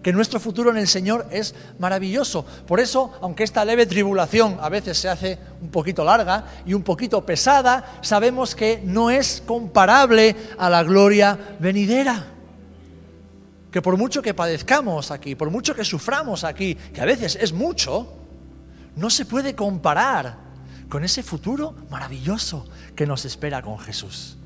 que 0.01 0.13
nuestro 0.13 0.39
futuro 0.39 0.69
en 0.71 0.77
el 0.77 0.87
Señor 0.87 1.27
es 1.31 1.55
maravilloso. 1.79 2.45
Por 2.65 2.79
eso, 2.79 3.11
aunque 3.21 3.43
esta 3.43 3.65
leve 3.65 3.85
tribulación 3.85 4.57
a 4.61 4.69
veces 4.69 4.97
se 4.97 5.09
hace 5.09 5.37
un 5.61 5.69
poquito 5.69 6.03
larga 6.03 6.45
y 6.65 6.73
un 6.73 6.83
poquito 6.83 7.25
pesada, 7.25 7.99
sabemos 8.01 8.55
que 8.55 8.81
no 8.83 9.09
es 9.09 9.43
comparable 9.45 10.35
a 10.57 10.69
la 10.69 10.83
gloria 10.83 11.37
venidera. 11.59 12.27
Que 13.71 13.81
por 13.81 13.97
mucho 13.97 14.21
que 14.21 14.33
padezcamos 14.33 15.11
aquí, 15.11 15.35
por 15.35 15.49
mucho 15.49 15.75
que 15.75 15.83
suframos 15.83 16.43
aquí, 16.43 16.75
que 16.75 17.01
a 17.01 17.05
veces 17.05 17.37
es 17.39 17.53
mucho, 17.53 18.13
no 18.95 19.09
se 19.09 19.25
puede 19.25 19.55
comparar 19.55 20.37
con 20.89 21.03
ese 21.03 21.21
futuro 21.21 21.75
maravilloso 21.89 22.65
que 22.95 23.05
nos 23.05 23.25
espera 23.25 23.61
con 23.61 23.77
Jesús. 23.77 24.37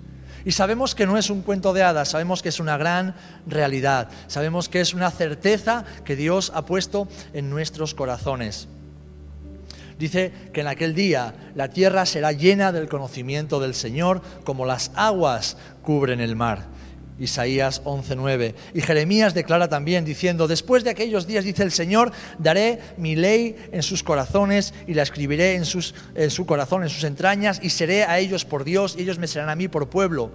Y 0.45 0.51
sabemos 0.51 0.95
que 0.95 1.05
no 1.05 1.17
es 1.17 1.29
un 1.29 1.41
cuento 1.41 1.73
de 1.73 1.83
hadas, 1.83 2.09
sabemos 2.09 2.41
que 2.41 2.49
es 2.49 2.59
una 2.59 2.77
gran 2.77 3.15
realidad, 3.45 4.09
sabemos 4.27 4.69
que 4.69 4.81
es 4.81 4.93
una 4.93 5.11
certeza 5.11 5.85
que 6.03 6.15
Dios 6.15 6.51
ha 6.55 6.65
puesto 6.65 7.07
en 7.33 7.49
nuestros 7.49 7.93
corazones. 7.93 8.67
Dice 9.99 10.33
que 10.51 10.61
en 10.61 10.67
aquel 10.67 10.95
día 10.95 11.35
la 11.53 11.69
tierra 11.69 12.07
será 12.07 12.31
llena 12.31 12.71
del 12.71 12.89
conocimiento 12.89 13.59
del 13.59 13.75
Señor 13.75 14.23
como 14.43 14.65
las 14.65 14.91
aguas 14.95 15.57
cubren 15.83 16.19
el 16.19 16.35
mar. 16.35 16.65
Isaías 17.19 17.81
11:9. 17.83 18.55
Y 18.73 18.81
Jeremías 18.81 19.33
declara 19.33 19.67
también 19.67 20.05
diciendo, 20.05 20.47
después 20.47 20.83
de 20.83 20.89
aquellos 20.89 21.27
días, 21.27 21.43
dice 21.43 21.63
el 21.63 21.71
Señor, 21.71 22.11
daré 22.39 22.79
mi 22.97 23.15
ley 23.15 23.55
en 23.71 23.83
sus 23.83 24.03
corazones 24.03 24.73
y 24.87 24.93
la 24.93 25.03
escribiré 25.03 25.55
en, 25.55 25.65
sus, 25.65 25.93
en 26.15 26.31
su 26.31 26.45
corazón, 26.45 26.83
en 26.83 26.89
sus 26.89 27.03
entrañas, 27.03 27.59
y 27.61 27.69
seré 27.69 28.03
a 28.03 28.19
ellos 28.19 28.45
por 28.45 28.63
Dios 28.63 28.95
y 28.97 29.03
ellos 29.03 29.19
me 29.19 29.27
serán 29.27 29.49
a 29.49 29.55
mí 29.55 29.67
por 29.67 29.89
pueblo. 29.89 30.31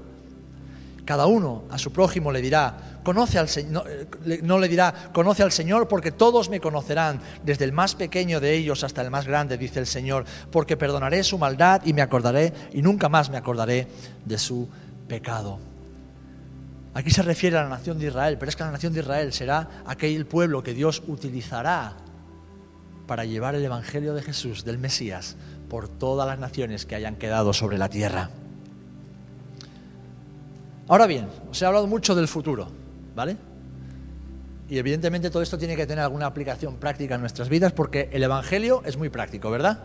Cada 1.04 1.26
uno 1.26 1.64
a 1.70 1.78
su 1.78 1.92
prójimo 1.92 2.32
le 2.32 2.42
dirá, 2.42 2.98
conoce 3.04 3.38
al 3.38 3.48
Señor, 3.48 3.86
no 4.42 4.58
le 4.58 4.68
dirá, 4.68 5.10
conoce 5.12 5.44
al 5.44 5.52
Señor 5.52 5.86
porque 5.86 6.10
todos 6.10 6.50
me 6.50 6.60
conocerán, 6.60 7.20
desde 7.44 7.64
el 7.64 7.72
más 7.72 7.94
pequeño 7.94 8.40
de 8.40 8.54
ellos 8.54 8.82
hasta 8.82 9.02
el 9.02 9.10
más 9.12 9.24
grande, 9.26 9.56
dice 9.56 9.78
el 9.78 9.86
Señor, 9.86 10.24
porque 10.50 10.76
perdonaré 10.76 11.22
su 11.22 11.38
maldad 11.38 11.82
y 11.84 11.92
me 11.92 12.02
acordaré 12.02 12.52
y 12.72 12.82
nunca 12.82 13.08
más 13.08 13.30
me 13.30 13.36
acordaré 13.36 13.86
de 14.24 14.38
su 14.38 14.68
pecado. 15.06 15.60
Aquí 16.96 17.10
se 17.10 17.20
refiere 17.20 17.58
a 17.58 17.62
la 17.62 17.68
nación 17.68 17.98
de 17.98 18.06
Israel, 18.06 18.38
pero 18.38 18.48
es 18.48 18.56
que 18.56 18.64
la 18.64 18.70
nación 18.70 18.94
de 18.94 19.00
Israel 19.00 19.30
será 19.30 19.82
aquel 19.84 20.24
pueblo 20.24 20.62
que 20.62 20.72
Dios 20.72 21.02
utilizará 21.06 21.92
para 23.06 23.26
llevar 23.26 23.54
el 23.54 23.62
Evangelio 23.62 24.14
de 24.14 24.22
Jesús, 24.22 24.64
del 24.64 24.78
Mesías, 24.78 25.36
por 25.68 25.90
todas 25.90 26.26
las 26.26 26.38
naciones 26.38 26.86
que 26.86 26.94
hayan 26.94 27.16
quedado 27.16 27.52
sobre 27.52 27.76
la 27.76 27.90
tierra. 27.90 28.30
Ahora 30.88 31.06
bien, 31.06 31.28
os 31.50 31.60
he 31.60 31.66
hablado 31.66 31.86
mucho 31.86 32.14
del 32.14 32.28
futuro, 32.28 32.68
¿vale? 33.14 33.36
Y 34.70 34.78
evidentemente 34.78 35.28
todo 35.28 35.42
esto 35.42 35.58
tiene 35.58 35.76
que 35.76 35.86
tener 35.86 36.02
alguna 36.02 36.24
aplicación 36.24 36.76
práctica 36.76 37.16
en 37.16 37.20
nuestras 37.20 37.50
vidas 37.50 37.74
porque 37.74 38.08
el 38.10 38.22
Evangelio 38.22 38.82
es 38.86 38.96
muy 38.96 39.10
práctico, 39.10 39.50
¿verdad? 39.50 39.80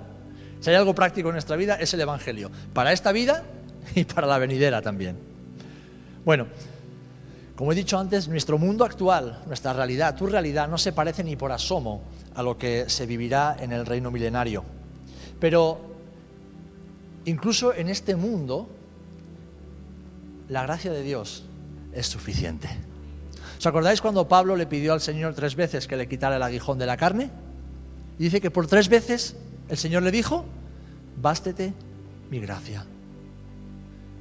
Si 0.61 0.69
hay 0.69 0.77
algo 0.77 0.95
práctico 0.95 1.27
en 1.27 1.33
nuestra 1.35 1.57
vida 1.57 1.75
es 1.75 1.93
el 1.93 1.99
Evangelio, 1.99 2.49
para 2.71 2.93
esta 2.93 3.11
vida 3.11 3.43
y 3.95 4.05
para 4.05 4.27
la 4.27 4.37
venidera 4.37 4.81
también. 4.81 5.17
Bueno, 6.23 6.47
como 7.61 7.73
he 7.73 7.75
dicho 7.75 7.99
antes, 7.99 8.27
nuestro 8.27 8.57
mundo 8.57 8.83
actual, 8.83 9.43
nuestra 9.45 9.71
realidad, 9.71 10.15
tu 10.15 10.25
realidad, 10.25 10.67
no 10.67 10.79
se 10.79 10.93
parece 10.93 11.23
ni 11.23 11.35
por 11.35 11.51
asomo 11.51 12.01
a 12.33 12.41
lo 12.41 12.57
que 12.57 12.89
se 12.89 13.05
vivirá 13.05 13.55
en 13.59 13.71
el 13.71 13.85
reino 13.85 14.09
milenario. 14.09 14.63
Pero 15.39 15.79
incluso 17.25 17.71
en 17.71 17.89
este 17.89 18.15
mundo, 18.15 18.67
la 20.49 20.63
gracia 20.63 20.91
de 20.91 21.03
Dios 21.03 21.43
es 21.93 22.07
suficiente. 22.07 22.67
¿Os 23.59 23.67
acordáis 23.67 24.01
cuando 24.01 24.27
Pablo 24.27 24.55
le 24.55 24.65
pidió 24.65 24.93
al 24.93 24.99
Señor 24.99 25.35
tres 25.35 25.55
veces 25.55 25.85
que 25.85 25.97
le 25.97 26.07
quitara 26.07 26.37
el 26.37 26.41
aguijón 26.41 26.79
de 26.79 26.87
la 26.87 26.97
carne? 26.97 27.29
Y 28.17 28.23
dice 28.23 28.41
que 28.41 28.49
por 28.49 28.65
tres 28.65 28.89
veces 28.89 29.35
el 29.69 29.77
Señor 29.77 30.01
le 30.01 30.09
dijo, 30.09 30.45
bástete 31.21 31.75
mi 32.31 32.39
gracia. 32.39 32.87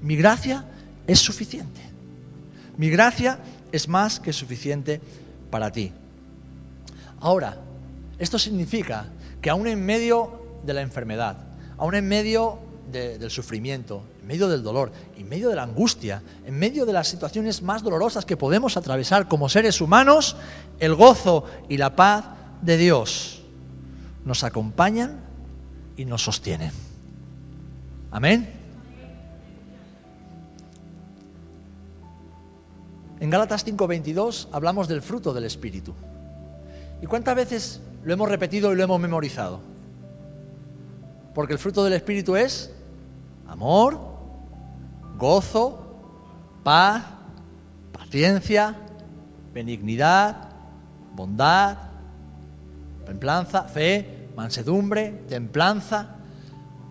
Mi 0.03 0.15
gracia 0.17 0.67
es 1.07 1.21
suficiente. 1.21 1.90
Mi 2.81 2.89
gracia 2.89 3.39
es 3.73 3.89
más 3.89 4.21
que 4.21 4.33
suficiente 4.33 5.03
para 5.51 5.71
ti. 5.71 5.93
Ahora, 7.21 7.59
esto 8.19 8.39
significa 8.39 9.05
que 9.43 9.51
aún 9.51 9.67
en 9.67 9.85
medio 9.85 10.41
de 10.65 10.73
la 10.73 10.81
enfermedad, 10.81 11.37
aún 11.77 11.95
en 11.95 12.09
medio 12.09 12.59
del 12.91 13.31
sufrimiento, 13.31 14.03
en 14.23 14.29
medio 14.29 14.49
del 14.49 14.63
dolor, 14.63 14.93
en 15.15 15.29
medio 15.29 15.51
de 15.51 15.57
la 15.57 15.65
angustia, 15.65 16.23
en 16.47 16.59
medio 16.59 16.87
de 16.87 16.95
las 16.95 17.09
situaciones 17.09 17.61
más 17.61 17.83
dolorosas 17.83 18.25
que 18.25 18.39
podemos 18.39 18.79
atravesar 18.79 19.29
como 19.29 19.51
seres 19.51 19.83
humanos, 19.83 20.37
el 20.79 20.95
gozo 20.95 21.45
y 21.69 21.77
la 21.77 21.95
paz 21.95 22.25
de 22.63 22.79
Dios 22.79 23.43
nos 24.25 24.43
acompañan 24.43 25.21
y 25.99 26.07
nos 26.07 26.23
sostienen. 26.23 26.73
Amén. 28.11 28.60
En 33.21 33.29
Gálatas 33.29 33.65
5:22 33.67 34.49
hablamos 34.51 34.89
del 34.89 35.03
fruto 35.03 35.35
del 35.35 35.45
Espíritu. 35.45 35.95
¿Y 37.03 37.07
cuántas 37.07 37.37
veces 37.37 37.81
lo 38.03 38.15
hemos 38.15 38.29
repetido 38.31 38.73
y 38.73 38.77
lo 38.77 38.83
hemos 38.83 38.99
memorizado? 38.99 39.61
Porque 41.35 41.53
el 41.53 41.59
fruto 41.59 41.85
del 41.85 41.93
Espíritu 41.93 42.35
es 42.35 42.73
amor, 43.47 44.01
gozo, 45.19 45.99
paz, 46.65 47.05
paciencia, 47.93 48.75
benignidad, 49.53 50.49
bondad, 51.15 51.77
templanza, 53.05 53.65
fe, 53.65 54.31
mansedumbre, 54.35 55.25
templanza. 55.29 56.17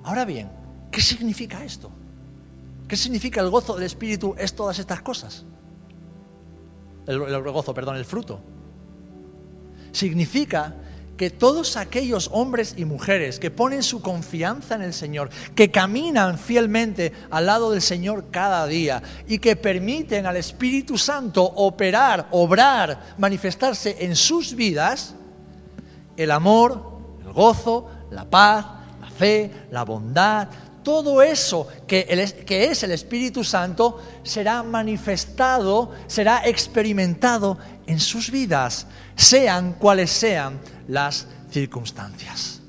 Ahora 0.03 0.25
bien, 0.25 0.47
¿qué 0.91 1.01
significa 1.01 1.63
esto? 1.63 1.89
¿Qué 2.87 2.95
significa 2.95 3.41
el 3.41 3.49
gozo 3.49 3.73
del 3.73 3.83
Espíritu? 3.83 4.35
Es 4.37 4.55
todas 4.55 4.77
estas 4.77 5.01
cosas 5.01 5.43
el, 7.07 7.41
gozo, 7.43 7.73
perdón, 7.73 7.97
el 7.97 8.05
fruto. 8.05 8.39
Significa 9.91 10.75
que 11.19 11.29
todos 11.29 11.75
aquellos 11.75 12.29
hombres 12.31 12.75
y 12.77 12.85
mujeres 12.85 13.39
que 13.39 13.51
ponen 13.51 13.83
su 13.83 14.01
confianza 14.01 14.75
en 14.75 14.83
el 14.83 14.93
Señor, 14.93 15.29
que 15.53 15.69
caminan 15.69 16.37
fielmente 16.37 17.11
al 17.29 17.45
lado 17.45 17.71
del 17.71 17.81
Señor 17.81 18.27
cada 18.31 18.65
día 18.67 19.03
y 19.27 19.39
que 19.39 19.57
permiten 19.57 20.25
al 20.25 20.37
Espíritu 20.37 20.97
Santo 20.97 21.43
operar, 21.43 22.27
obrar, 22.31 23.15
manifestarse 23.17 23.97
en 23.99 24.15
sus 24.15 24.55
vidas, 24.55 25.13
el 26.15 26.31
amor, 26.31 27.17
el 27.25 27.33
gozo, 27.33 27.89
la 28.11 28.23
paz, 28.29 28.65
la 29.01 29.09
fe, 29.09 29.51
la 29.71 29.83
bondad, 29.83 30.47
todo 30.89 31.21
eso 31.21 31.67
que, 31.85 32.07
es 32.49 32.81
el 32.81 32.91
Espíritu 32.91 33.43
Santo 33.43 34.01
será 34.23 34.63
manifestado, 34.63 35.91
será 36.07 36.41
experimentado 36.47 37.59
en 37.85 37.99
sus 37.99 38.31
vidas, 38.31 38.87
sean 39.15 39.73
cuales 39.73 40.09
sean 40.09 40.59
las 40.87 41.27
circunstancias. 41.51 42.63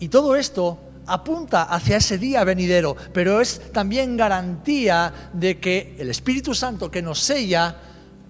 Y 0.00 0.08
todo 0.08 0.34
esto 0.34 0.80
apunta 1.06 1.62
hacia 1.62 1.98
ese 1.98 2.18
día 2.18 2.42
venidero, 2.42 2.96
pero 3.12 3.40
es 3.40 3.70
también 3.70 4.16
garantía 4.16 5.30
de 5.32 5.60
que 5.60 5.94
el 5.96 6.10
Espíritu 6.10 6.56
Santo 6.56 6.90
que 6.90 7.02
nos 7.02 7.20
sella 7.20 7.76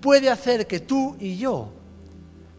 puede 0.02 0.28
hacer 0.28 0.66
que 0.66 0.80
tú 0.80 1.16
y 1.18 1.38
yo, 1.38 1.72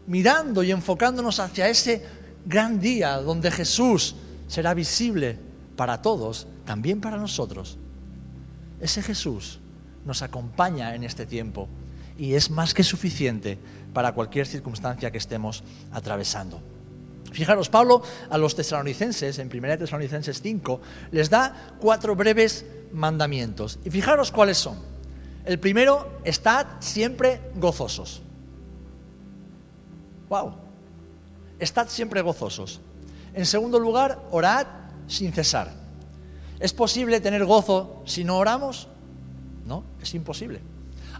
mirando 0.08 0.64
y 0.64 0.72
enfocándonos 0.72 1.38
hacia 1.38 1.68
ese 1.68 2.04
gran 2.44 2.80
día 2.80 3.18
donde 3.18 3.52
Jesús 3.52 4.16
será 4.48 4.74
visible 4.74 5.38
para 5.76 6.02
todos, 6.02 6.48
también 6.64 7.00
para 7.00 7.16
nosotros. 7.16 7.78
Ese 8.80 9.02
Jesús 9.02 9.60
nos 10.04 10.22
acompaña 10.22 10.94
en 10.94 11.04
este 11.04 11.26
tiempo 11.26 11.68
y 12.18 12.34
es 12.34 12.50
más 12.50 12.74
que 12.74 12.82
suficiente 12.82 13.58
para 13.92 14.12
cualquier 14.12 14.46
circunstancia 14.46 15.10
que 15.10 15.18
estemos 15.18 15.62
atravesando. 15.92 16.60
Fijaros, 17.32 17.68
Pablo 17.68 18.02
a 18.30 18.38
los 18.38 18.56
tesalonicenses, 18.56 19.38
en 19.38 19.48
1 19.48 19.78
Tesalonicenses 19.78 20.40
5, 20.40 20.80
les 21.12 21.30
da 21.30 21.76
cuatro 21.78 22.16
breves 22.16 22.64
mandamientos. 22.92 23.78
Y 23.84 23.90
fijaros 23.90 24.32
cuáles 24.32 24.58
son. 24.58 24.78
El 25.44 25.58
primero, 25.58 26.20
estad 26.24 26.66
siempre 26.80 27.40
gozosos. 27.54 28.22
¡Wow! 30.28 30.54
Estad 31.58 31.88
siempre 31.88 32.22
gozosos. 32.22 32.80
En 33.34 33.46
segundo 33.46 33.78
lugar, 33.78 34.20
orad 34.30 34.66
sin 35.06 35.32
cesar. 35.32 35.72
¿Es 36.60 36.72
posible 36.72 37.20
tener 37.20 37.44
gozo 37.44 38.02
si 38.04 38.24
no 38.24 38.38
oramos? 38.38 38.88
No, 39.64 39.84
es 40.02 40.14
imposible. 40.14 40.60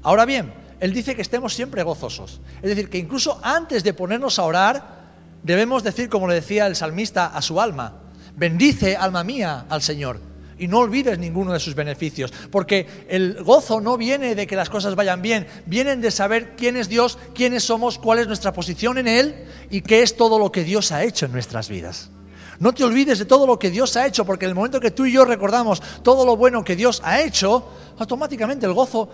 Ahora 0.03 0.25
bien, 0.25 0.53
Él 0.81 0.92
dice 0.92 1.14
que 1.14 1.23
estemos 1.23 1.55
siempre 1.55 1.83
gozosos. 1.83 2.40
Es 2.62 2.71
decir, 2.71 2.90
que 2.90 2.99
incluso 2.99 3.40
antes 3.42 3.85
de 3.85 3.94
ponernos 3.94 4.38
a 4.38 4.44
orar, 4.44 4.99
debemos 5.42 5.83
decir, 5.83 6.09
como 6.09 6.29
le 6.29 6.35
decía 6.35 6.66
el 6.66 6.77
salmista 6.77 7.27
a 7.27 7.42
su 7.42 7.61
alma, 7.61 7.94
bendice, 8.37 8.97
alma 8.97 9.25
mía, 9.25 9.66
al 9.68 9.83
Señor. 9.83 10.21
Y 10.59 10.66
no 10.66 10.79
olvides 10.79 11.18
ninguno 11.18 11.53
de 11.53 11.61
sus 11.61 11.75
beneficios, 11.75 12.33
porque 12.51 12.87
el 13.09 13.42
gozo 13.44 13.81
no 13.81 13.97
viene 13.97 14.35
de 14.35 14.47
que 14.47 14.57
las 14.57 14.68
cosas 14.68 14.94
vayan 14.97 15.23
bien, 15.23 15.47
vienen 15.66 16.01
de 16.01 16.11
saber 16.11 16.57
quién 16.57 16.77
es 16.77 16.88
Dios, 16.88 17.18
quiénes 17.35 17.62
somos, 17.64 17.99
cuál 17.99 18.18
es 18.18 18.27
nuestra 18.27 18.53
posición 18.53 18.99
en 18.99 19.09
Él 19.09 19.47
y 19.71 19.83
qué 19.83 20.03
es 20.03 20.16
todo 20.16 20.38
lo 20.38 20.51
que 20.51 20.64
Dios 20.64 20.90
ha 20.90 21.05
hecho 21.05 21.27
en 21.27 21.33
nuestras 21.33 21.68
vidas. 21.68 22.11
No 22.59 22.73
te 22.73 22.83
olvides 22.83 23.21
de 23.21 23.25
todo 23.25 23.47
lo 23.47 23.59
que 23.59 23.71
Dios 23.71 23.97
ha 23.97 24.07
hecho, 24.07 24.25
porque 24.25 24.47
en 24.47 24.51
el 24.51 24.55
momento 24.57 24.81
que 24.81 24.90
tú 24.90 25.07
y 25.07 25.12
yo 25.12 25.25
recordamos 25.25 25.81
todo 26.03 26.27
lo 26.27 26.37
bueno 26.37 26.64
que 26.64 26.75
Dios 26.75 27.01
ha 27.05 27.21
hecho, 27.21 27.68
automáticamente 27.99 28.66
el 28.66 28.73
gozo 28.73 29.09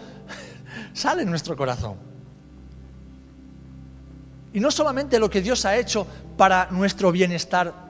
sale 0.94 1.22
en 1.22 1.30
nuestro 1.30 1.54
corazón. 1.56 1.96
Y 4.54 4.60
no 4.60 4.70
solamente 4.70 5.18
lo 5.18 5.28
que 5.28 5.42
Dios 5.42 5.64
ha 5.66 5.76
hecho 5.76 6.06
para 6.36 6.68
nuestro 6.70 7.12
bienestar 7.12 7.83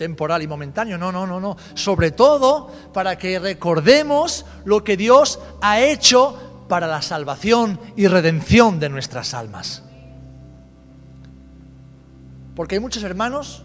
temporal 0.00 0.40
y 0.40 0.46
momentáneo, 0.46 0.96
no, 0.96 1.12
no, 1.12 1.26
no, 1.26 1.38
no. 1.38 1.58
Sobre 1.74 2.10
todo 2.10 2.70
para 2.94 3.18
que 3.18 3.38
recordemos 3.38 4.46
lo 4.64 4.82
que 4.82 4.96
Dios 4.96 5.38
ha 5.60 5.78
hecho 5.82 6.64
para 6.70 6.86
la 6.86 7.02
salvación 7.02 7.78
y 7.96 8.06
redención 8.06 8.80
de 8.80 8.88
nuestras 8.88 9.34
almas. 9.34 9.82
Porque 12.56 12.76
hay 12.76 12.80
muchos 12.80 13.02
hermanos 13.02 13.62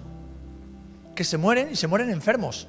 que 1.15 1.23
se 1.23 1.37
mueren 1.37 1.69
y 1.71 1.77
se 1.77 1.87
mueren 1.87 2.09
enfermos. 2.09 2.67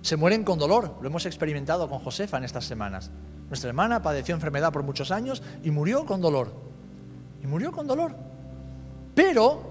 Se 0.00 0.16
mueren 0.16 0.42
con 0.42 0.58
dolor. 0.58 0.96
Lo 1.02 1.06
hemos 1.06 1.26
experimentado 1.26 1.86
con 1.86 1.98
Josefa 1.98 2.38
en 2.38 2.44
estas 2.44 2.64
semanas. 2.64 3.10
Nuestra 3.48 3.68
hermana 3.68 4.00
padeció 4.00 4.34
enfermedad 4.34 4.72
por 4.72 4.84
muchos 4.84 5.10
años 5.10 5.42
y 5.62 5.70
murió 5.70 6.06
con 6.06 6.22
dolor. 6.22 6.50
Y 7.42 7.46
murió 7.46 7.72
con 7.72 7.86
dolor. 7.86 8.16
Pero 9.14 9.70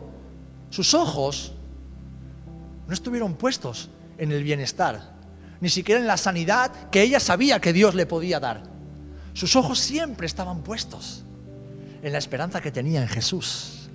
sus 0.69 0.93
ojos 0.93 1.56
no 2.87 2.93
estuvieron 2.93 3.35
puestos 3.35 3.89
en 4.17 4.31
el 4.31 4.43
bienestar, 4.43 5.13
ni 5.59 5.69
siquiera 5.69 5.99
en 5.99 6.07
la 6.07 6.17
sanidad 6.17 6.89
que 6.89 7.01
ella 7.01 7.19
sabía 7.19 7.59
que 7.59 7.73
Dios 7.73 7.95
le 7.95 8.05
podía 8.05 8.39
dar. 8.39 8.63
Sus 9.33 9.55
ojos 9.55 9.79
siempre 9.79 10.25
estaban 10.25 10.63
puestos 10.63 11.23
en 12.01 12.11
la 12.11 12.17
esperanza 12.17 12.61
que 12.61 12.71
tenía 12.71 13.01
en 13.01 13.07
Jesús, 13.07 13.89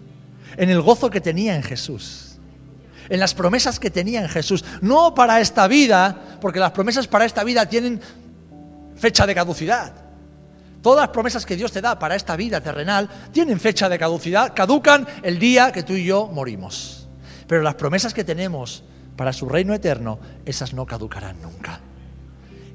en 0.57 0.71
el 0.71 0.81
gozo 0.81 1.11
que 1.11 1.21
tenía 1.21 1.57
en 1.57 1.63
Jesús 1.63 2.33
en 3.09 3.21
las 3.21 3.35
promesas 3.35 3.79
que 3.79 3.91
tenía 3.91 4.23
en 4.23 4.29
Jesús. 4.29 4.65
No 4.81 5.15
para 5.15 5.41
esta 5.41 5.67
vida, 5.67 6.39
porque 6.41 6.59
las 6.59 6.73
promesas 6.73 7.07
para 7.07 7.25
esta 7.25 7.45
vida 7.45 7.67
tienen 7.67 8.01
fecha 8.97 9.27
de 9.27 9.35
caducidad. 9.35 9.93
Todas 10.81 11.03
las 11.03 11.11
promesas 11.11 11.47
que 11.47 11.57
Dios 11.57 11.71
te 11.71 11.81
da 11.81 11.99
para 11.99 12.17
esta 12.17 12.37
vida 12.37 12.61
terrenal 12.61 13.09
tienen 13.31 13.61
fecha 13.61 13.89
de 13.89 13.99
caducidad, 13.99 14.53
caducan 14.55 15.07
el 15.23 15.39
día 15.39 15.71
que 15.73 15.83
tú 15.83 15.93
y 15.93 16.05
yo 16.05 16.27
morimos. 16.27 17.02
Pero 17.53 17.61
las 17.61 17.75
promesas 17.75 18.15
que 18.15 18.25
tenemos 18.25 18.83
para 19.15 19.35
su 19.35 19.47
reino 19.47 19.75
eterno, 19.75 20.19
esas 20.47 20.73
no 20.73 20.87
caducarán 20.87 21.43
nunca. 21.43 21.81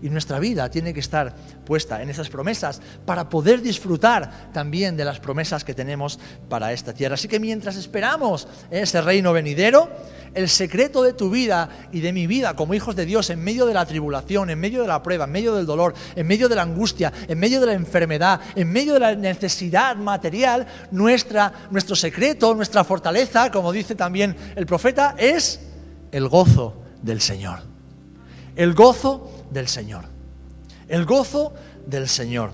Y 0.02 0.10
nuestra 0.10 0.40
vida 0.40 0.70
tiene 0.70 0.94
que 0.94 1.00
estar 1.00 1.36
puesta 1.66 2.02
en 2.02 2.10
esas 2.10 2.30
promesas 2.30 2.82
para 3.06 3.30
poder 3.30 3.62
disfrutar 3.62 4.52
también 4.54 4.96
de 4.96 5.06
las 5.06 5.20
promesas 5.20 5.64
que 5.64 5.74
tenemos 5.74 6.20
para 6.50 6.72
esta 6.74 6.94
tierra. 6.94 7.16
Así 7.16 7.28
que 7.28 7.40
mientras 7.40 7.76
esperamos 7.76 8.48
ese 8.70 9.02
reino 9.02 9.34
venidero, 9.34 9.90
el 10.34 10.50
secreto 10.50 11.02
de 11.02 11.14
tu 11.14 11.30
vida 11.30 11.70
y 11.92 12.00
de 12.00 12.14
mi 12.14 12.28
vida 12.28 12.56
como 12.56 12.74
hijos 12.74 12.96
de 12.96 13.06
Dios 13.06 13.30
en 13.30 13.44
medio 13.44 13.66
de 13.66 13.74
la 13.74 13.86
tribulación, 13.86 14.50
en 14.50 14.60
medio 14.60 14.82
de 14.82 14.88
la 14.88 15.02
prueba, 15.02 15.26
en 15.26 15.32
medio 15.32 15.56
del 15.56 15.66
dolor, 15.66 15.94
en 16.16 16.28
medio 16.28 16.48
de 16.48 16.56
la 16.56 16.62
angustia, 16.62 17.12
en 17.28 17.40
medio 17.40 17.60
de 17.60 17.66
la 17.66 17.74
enfermedad, 17.74 18.40
en 18.56 18.72
medio 18.72 18.94
de 18.94 19.00
la 19.00 19.16
necesidad 19.16 19.96
material, 19.96 20.68
nuestra, 20.92 21.52
nuestro 21.72 21.96
secreto, 21.96 22.54
nuestra 22.54 22.84
fortaleza, 22.84 23.52
como 23.52 23.72
dice 23.72 23.96
también 23.96 24.36
el 24.56 24.66
profeta, 24.66 25.16
es 25.18 25.60
el 26.12 26.28
gozo 26.28 26.82
del 27.02 27.22
Señor. 27.22 27.60
El 28.56 28.74
gozo 28.74 29.37
del 29.52 29.68
Señor. 29.68 30.06
El 30.88 31.06
gozo 31.06 31.54
del 31.86 32.08
Señor. 32.08 32.52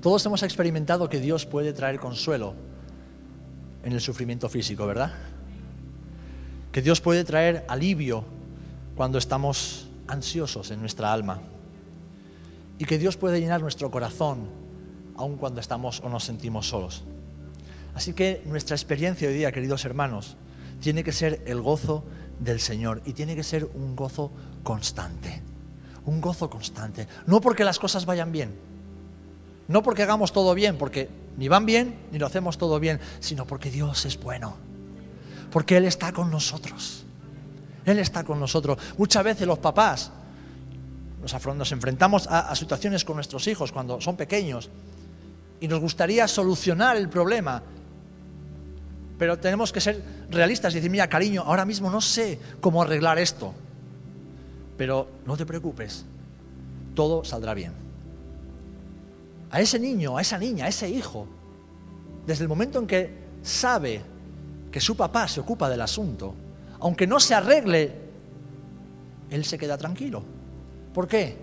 Todos 0.00 0.24
hemos 0.26 0.42
experimentado 0.44 1.08
que 1.08 1.18
Dios 1.18 1.44
puede 1.44 1.72
traer 1.72 1.98
consuelo 1.98 2.54
en 3.82 3.92
el 3.92 4.00
sufrimiento 4.00 4.48
físico, 4.48 4.86
¿verdad? 4.86 5.12
Que 6.70 6.82
Dios 6.82 7.00
puede 7.00 7.24
traer 7.24 7.64
alivio 7.68 8.24
cuando 8.94 9.18
estamos 9.18 9.88
ansiosos 10.06 10.70
en 10.70 10.80
nuestra 10.80 11.12
alma. 11.12 11.40
Y 12.78 12.84
que 12.84 12.96
Dios 12.96 13.16
puede 13.16 13.40
llenar 13.40 13.60
nuestro 13.60 13.90
corazón 13.90 14.48
aun 15.16 15.36
cuando 15.36 15.60
estamos 15.60 16.00
o 16.00 16.08
nos 16.08 16.22
sentimos 16.24 16.68
solos. 16.68 17.02
Así 17.98 18.12
que 18.12 18.42
nuestra 18.46 18.76
experiencia 18.76 19.26
hoy 19.26 19.34
día, 19.34 19.50
queridos 19.50 19.84
hermanos, 19.84 20.36
tiene 20.80 21.02
que 21.02 21.10
ser 21.10 21.42
el 21.46 21.60
gozo 21.60 22.04
del 22.38 22.60
Señor 22.60 23.02
y 23.04 23.12
tiene 23.12 23.34
que 23.34 23.42
ser 23.42 23.68
un 23.74 23.96
gozo 23.96 24.30
constante. 24.62 25.42
Un 26.04 26.20
gozo 26.20 26.48
constante. 26.48 27.08
No 27.26 27.40
porque 27.40 27.64
las 27.64 27.80
cosas 27.80 28.06
vayan 28.06 28.30
bien, 28.30 28.54
no 29.66 29.82
porque 29.82 30.04
hagamos 30.04 30.32
todo 30.32 30.54
bien, 30.54 30.78
porque 30.78 31.08
ni 31.38 31.48
van 31.48 31.66
bien 31.66 31.96
ni 32.12 32.20
lo 32.20 32.26
hacemos 32.26 32.56
todo 32.56 32.78
bien, 32.78 33.00
sino 33.18 33.48
porque 33.48 33.68
Dios 33.68 34.04
es 34.04 34.16
bueno. 34.20 34.54
Porque 35.50 35.76
Él 35.76 35.84
está 35.84 36.12
con 36.12 36.30
nosotros. 36.30 37.04
Él 37.84 37.98
está 37.98 38.22
con 38.22 38.38
nosotros. 38.38 38.78
Muchas 38.96 39.24
veces 39.24 39.44
los 39.44 39.58
papás 39.58 40.12
nos, 41.20 41.72
enfrentamos 41.72 42.28
a 42.28 42.54
situaciones 42.54 43.04
con 43.04 43.16
nuestros 43.16 43.48
hijos 43.48 43.72
cuando 43.72 44.00
son 44.00 44.16
pequeños 44.16 44.70
y 45.58 45.66
nos 45.66 45.80
gustaría 45.80 46.28
solucionar 46.28 46.96
el 46.96 47.08
problema 47.08 47.60
pero 49.18 49.38
tenemos 49.38 49.72
que 49.72 49.80
ser 49.80 50.00
realistas 50.30 50.72
y 50.72 50.76
decir, 50.76 50.90
mira, 50.90 51.08
cariño, 51.08 51.42
ahora 51.42 51.64
mismo 51.64 51.90
no 51.90 52.00
sé 52.00 52.38
cómo 52.60 52.82
arreglar 52.82 53.18
esto. 53.18 53.52
Pero 54.76 55.08
no 55.26 55.36
te 55.36 55.44
preocupes, 55.44 56.04
todo 56.94 57.24
saldrá 57.24 57.52
bien. 57.52 57.72
A 59.50 59.60
ese 59.60 59.78
niño, 59.78 60.16
a 60.16 60.20
esa 60.20 60.38
niña, 60.38 60.66
a 60.66 60.68
ese 60.68 60.88
hijo, 60.88 61.26
desde 62.26 62.44
el 62.44 62.48
momento 62.48 62.78
en 62.78 62.86
que 62.86 63.10
sabe 63.42 64.02
que 64.70 64.80
su 64.80 64.96
papá 64.96 65.26
se 65.26 65.40
ocupa 65.40 65.68
del 65.68 65.80
asunto, 65.80 66.34
aunque 66.80 67.06
no 67.06 67.18
se 67.18 67.34
arregle, 67.34 67.92
él 69.30 69.44
se 69.44 69.58
queda 69.58 69.76
tranquilo. 69.76 70.22
¿Por 70.94 71.08
qué? 71.08 71.36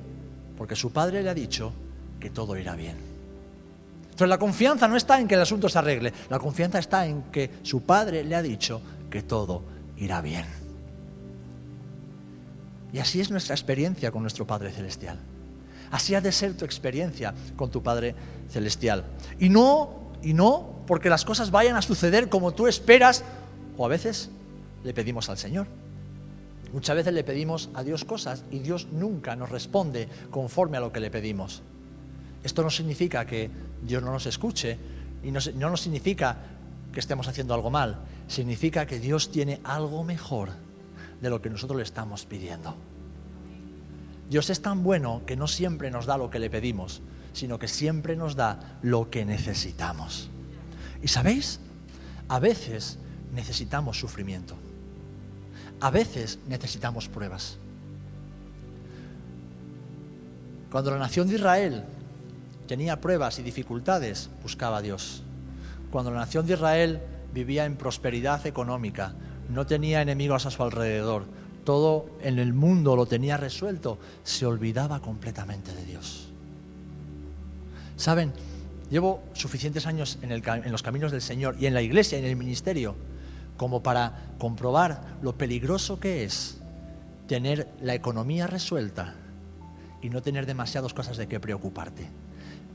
Porque 0.57 0.75
su 0.75 0.91
padre 0.91 1.21
le 1.21 1.29
ha 1.29 1.33
dicho 1.33 1.73
que 2.19 2.29
todo 2.29 2.55
irá 2.57 2.75
bien. 2.75 3.14
Entonces 4.15 4.29
la 4.29 4.37
confianza 4.37 4.87
no 4.87 4.95
está 4.95 5.19
en 5.19 5.27
que 5.27 5.35
el 5.35 5.41
asunto 5.41 5.67
se 5.67 5.77
arregle, 5.77 6.13
la 6.29 6.39
confianza 6.39 6.79
está 6.79 7.05
en 7.05 7.23
que 7.23 7.49
su 7.63 7.81
padre 7.81 8.23
le 8.23 8.33
ha 8.35 8.41
dicho 8.41 8.81
que 9.09 9.23
todo 9.23 9.61
irá 9.97 10.21
bien. 10.21 10.45
Y 12.93 12.99
así 12.99 13.19
es 13.19 13.29
nuestra 13.29 13.53
experiencia 13.53 14.11
con 14.11 14.21
nuestro 14.21 14.47
Padre 14.47 14.71
Celestial. 14.71 15.19
Así 15.91 16.15
ha 16.15 16.21
de 16.21 16.31
ser 16.31 16.55
tu 16.55 16.63
experiencia 16.63 17.33
con 17.57 17.69
tu 17.69 17.83
Padre 17.83 18.15
Celestial. 18.49 19.03
Y 19.37 19.49
no, 19.49 20.13
y 20.23 20.33
no 20.33 20.79
porque 20.87 21.09
las 21.09 21.25
cosas 21.25 21.51
vayan 21.51 21.75
a 21.75 21.81
suceder 21.81 22.29
como 22.29 22.53
tú 22.53 22.67
esperas, 22.67 23.25
o 23.75 23.85
a 23.85 23.89
veces 23.89 24.29
le 24.85 24.93
pedimos 24.93 25.29
al 25.29 25.37
Señor. 25.37 25.67
Muchas 26.71 26.95
veces 26.95 27.13
le 27.13 27.25
pedimos 27.25 27.69
a 27.73 27.83
Dios 27.83 28.05
cosas 28.05 28.45
y 28.49 28.59
Dios 28.59 28.87
nunca 28.93 29.35
nos 29.35 29.49
responde 29.49 30.07
conforme 30.31 30.77
a 30.77 30.79
lo 30.79 30.93
que 30.93 31.01
le 31.01 31.11
pedimos. 31.11 31.63
Esto 32.45 32.61
no 32.61 32.69
significa 32.69 33.25
que 33.25 33.49
Dios 33.81 34.03
no 34.03 34.11
nos 34.11 34.27
escuche 34.27 34.77
y 35.23 35.31
no, 35.31 35.39
no 35.55 35.71
nos 35.71 35.81
significa 35.81 36.37
que 36.93 36.99
estemos 36.99 37.27
haciendo 37.27 37.55
algo 37.55 37.71
mal, 37.71 38.03
significa 38.27 38.85
que 38.85 38.99
Dios 38.99 39.31
tiene 39.31 39.59
algo 39.63 40.03
mejor 40.03 40.49
de 41.19 41.31
lo 41.31 41.41
que 41.41 41.49
nosotros 41.49 41.77
le 41.77 41.83
estamos 41.83 42.27
pidiendo. 42.27 42.75
Dios 44.29 44.51
es 44.51 44.61
tan 44.61 44.83
bueno 44.83 45.23
que 45.25 45.35
no 45.35 45.47
siempre 45.47 45.89
nos 45.89 46.05
da 46.05 46.19
lo 46.19 46.29
que 46.29 46.37
le 46.37 46.51
pedimos, 46.51 47.01
sino 47.33 47.57
que 47.57 47.67
siempre 47.67 48.15
nos 48.15 48.35
da 48.35 48.77
lo 48.83 49.09
que 49.09 49.25
necesitamos. 49.25 50.29
¿Y 51.01 51.07
sabéis? 51.07 51.59
A 52.29 52.39
veces 52.39 52.99
necesitamos 53.33 53.99
sufrimiento. 53.99 54.55
A 55.79 55.89
veces 55.89 56.37
necesitamos 56.47 57.09
pruebas. 57.09 57.57
Cuando 60.71 60.91
la 60.91 60.99
nación 60.99 61.27
de 61.27 61.35
Israel 61.35 61.85
tenía 62.67 63.01
pruebas 63.01 63.39
y 63.39 63.43
dificultades, 63.43 64.29
buscaba 64.41 64.77
a 64.77 64.81
Dios. 64.81 65.23
Cuando 65.91 66.11
la 66.11 66.19
nación 66.19 66.45
de 66.45 66.53
Israel 66.53 67.01
vivía 67.33 67.65
en 67.65 67.77
prosperidad 67.77 68.45
económica, 68.45 69.13
no 69.49 69.65
tenía 69.65 70.01
enemigos 70.01 70.45
a 70.45 70.51
su 70.51 70.63
alrededor, 70.63 71.25
todo 71.63 72.09
en 72.21 72.39
el 72.39 72.53
mundo 72.53 72.95
lo 72.95 73.05
tenía 73.05 73.37
resuelto, 73.37 73.97
se 74.23 74.45
olvidaba 74.45 74.99
completamente 75.01 75.73
de 75.73 75.85
Dios. 75.85 76.29
Saben, 77.97 78.33
Llevo 78.89 79.23
suficientes 79.33 79.87
años 79.87 80.19
en, 80.21 80.31
en 80.31 80.71
los 80.71 80.83
caminos 80.83 81.11
del 81.11 81.21
Señor 81.21 81.55
y 81.59 81.65
en 81.65 81.73
la 81.73 81.81
iglesia, 81.81 82.19
en 82.19 82.25
el 82.25 82.35
ministerio, 82.35 82.95
como 83.57 83.81
para 83.81 84.27
comprobar 84.37 85.01
lo 85.21 85.35
peligroso 85.37 85.99
que 85.99 86.23
es 86.23 86.59
tener 87.27 87.67
la 87.81 87.95
economía 87.95 88.45
resuelta 88.45 89.15
y 90.01 90.09
no 90.09 90.21
tener 90.21 90.45
demasiadas 90.45 90.93
cosas 90.93 91.17
de 91.17 91.27
qué 91.27 91.39
preocuparte. 91.39 92.09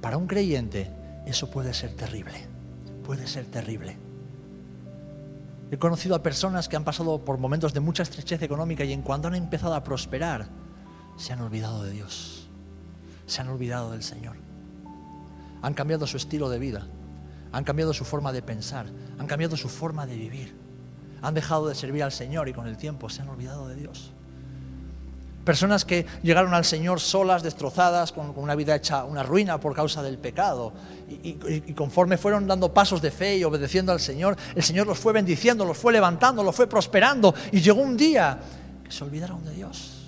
Para 0.00 0.16
un 0.16 0.26
creyente 0.26 0.90
eso 1.26 1.50
puede 1.50 1.74
ser 1.74 1.94
terrible, 1.94 2.46
puede 3.04 3.26
ser 3.26 3.46
terrible. 3.46 3.98
He 5.70 5.78
conocido 5.78 6.16
a 6.16 6.22
personas 6.22 6.68
que 6.68 6.76
han 6.76 6.84
pasado 6.84 7.24
por 7.24 7.38
momentos 7.38 7.72
de 7.72 7.80
mucha 7.80 8.02
estrechez 8.02 8.42
económica 8.42 8.82
y 8.84 8.92
en 8.92 9.02
cuanto 9.02 9.28
han 9.28 9.36
empezado 9.36 9.74
a 9.74 9.84
prosperar, 9.84 10.48
se 11.16 11.32
han 11.32 11.40
olvidado 11.40 11.84
de 11.84 11.92
Dios, 11.92 12.48
se 13.26 13.40
han 13.40 13.48
olvidado 13.48 13.92
del 13.92 14.02
Señor. 14.02 14.36
Han 15.62 15.74
cambiado 15.74 16.06
su 16.06 16.16
estilo 16.16 16.48
de 16.48 16.58
vida, 16.58 16.88
han 17.52 17.64
cambiado 17.64 17.92
su 17.92 18.04
forma 18.04 18.32
de 18.32 18.42
pensar, 18.42 18.86
han 19.18 19.26
cambiado 19.26 19.56
su 19.56 19.68
forma 19.68 20.06
de 20.06 20.16
vivir, 20.16 20.56
han 21.22 21.34
dejado 21.34 21.68
de 21.68 21.74
servir 21.74 22.02
al 22.02 22.12
Señor 22.12 22.48
y 22.48 22.54
con 22.54 22.66
el 22.66 22.76
tiempo 22.76 23.08
se 23.10 23.22
han 23.22 23.28
olvidado 23.28 23.68
de 23.68 23.76
Dios. 23.76 24.12
Personas 25.50 25.84
que 25.84 26.06
llegaron 26.22 26.54
al 26.54 26.64
Señor 26.64 27.00
solas, 27.00 27.42
destrozadas, 27.42 28.12
con, 28.12 28.32
una 28.36 28.54
vida 28.54 28.76
hecha 28.76 29.02
una 29.02 29.24
ruina 29.24 29.58
por 29.58 29.74
causa 29.74 30.00
del 30.00 30.16
pecado. 30.16 30.72
Y, 31.08 31.72
conforme 31.72 32.18
fueron 32.18 32.46
dando 32.46 32.72
pasos 32.72 33.02
de 33.02 33.10
fe 33.10 33.38
y 33.38 33.42
obedeciendo 33.42 33.90
al 33.90 33.98
Señor, 33.98 34.36
el 34.54 34.62
Señor 34.62 34.86
los 34.86 34.96
fue 34.96 35.12
bendiciendo, 35.12 35.64
los 35.64 35.76
fue 35.76 35.92
levantando, 35.92 36.44
los 36.44 36.54
fue 36.54 36.68
prosperando. 36.68 37.34
Y 37.50 37.60
llegó 37.60 37.80
un 37.82 37.96
día 37.96 38.38
que 38.84 38.92
se 38.92 39.02
olvidaron 39.02 39.44
de 39.44 39.50
Dios. 39.50 40.06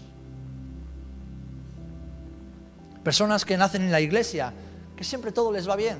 Personas 3.03 3.45
que 3.45 3.57
nacen 3.57 3.83
en 3.83 3.91
la 3.91 4.01
iglesia, 4.01 4.53
que 4.97 5.03
siempre 5.03 5.33
todo 5.33 5.51
les 5.51 5.69
va 5.69 5.75
bien. 5.75 5.99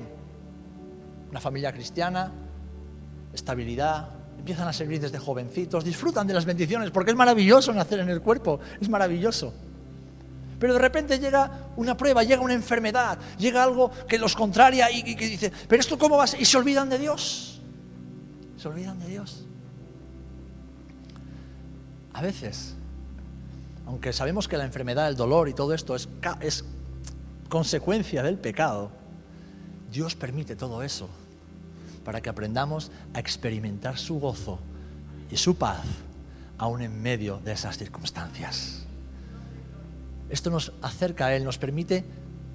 Una 1.31 1.41
familia 1.41 1.73
cristiana, 1.73 2.31
estabilidad, 3.33 4.07
empiezan 4.37 4.67
a 4.67 4.73
servir 4.73 4.99
desde 4.99 5.19
jovencitos, 5.19 5.83
disfrutan 5.83 6.27
de 6.27 6.33
las 6.33 6.45
bendiciones, 6.45 6.91
porque 6.91 7.11
es 7.11 7.17
maravilloso 7.17 7.73
nacer 7.73 7.99
en 7.99 8.09
el 8.09 8.21
cuerpo, 8.21 8.59
es 8.79 8.89
maravilloso. 8.89 9.53
Pero 10.59 10.73
de 10.73 10.79
repente 10.79 11.19
llega 11.19 11.69
una 11.75 11.95
prueba, 11.95 12.23
llega 12.23 12.41
una 12.41 12.53
enfermedad, 12.53 13.17
llega 13.37 13.63
algo 13.63 13.91
que 14.07 14.17
los 14.17 14.35
contraria 14.35 14.91
y, 14.91 15.15
que 15.15 15.27
dice, 15.27 15.51
pero 15.67 15.79
esto 15.79 15.97
cómo 15.97 16.17
va 16.17 16.25
a 16.25 16.27
ser? 16.27 16.41
Y 16.41 16.45
se 16.45 16.57
olvidan 16.57 16.89
de 16.89 16.99
Dios. 16.99 17.61
Se 18.57 18.67
olvidan 18.67 18.99
de 18.99 19.07
Dios. 19.07 19.45
A 22.13 22.21
veces, 22.21 22.75
aunque 23.85 24.13
sabemos 24.13 24.47
que 24.47 24.57
la 24.57 24.65
enfermedad, 24.65 25.07
el 25.07 25.15
dolor 25.15 25.49
y 25.49 25.53
todo 25.53 25.73
esto 25.73 25.95
es, 25.95 26.07
es 26.41 26.63
consecuencia 27.49 28.23
del 28.23 28.37
pecado, 28.37 28.91
Dios 29.91 30.15
permite 30.15 30.55
todo 30.55 30.83
eso 30.83 31.09
para 32.03 32.21
que 32.21 32.29
aprendamos 32.29 32.91
a 33.13 33.19
experimentar 33.19 33.97
su 33.97 34.19
gozo 34.19 34.59
y 35.31 35.37
su 35.37 35.55
paz 35.55 35.85
aún 36.57 36.81
en 36.81 37.01
medio 37.01 37.39
de 37.39 37.53
esas 37.53 37.77
circunstancias. 37.77 38.85
Esto 40.29 40.49
nos 40.49 40.73
acerca 40.81 41.27
a 41.27 41.35
Él, 41.35 41.43
nos 41.43 41.57
permite 41.57 42.03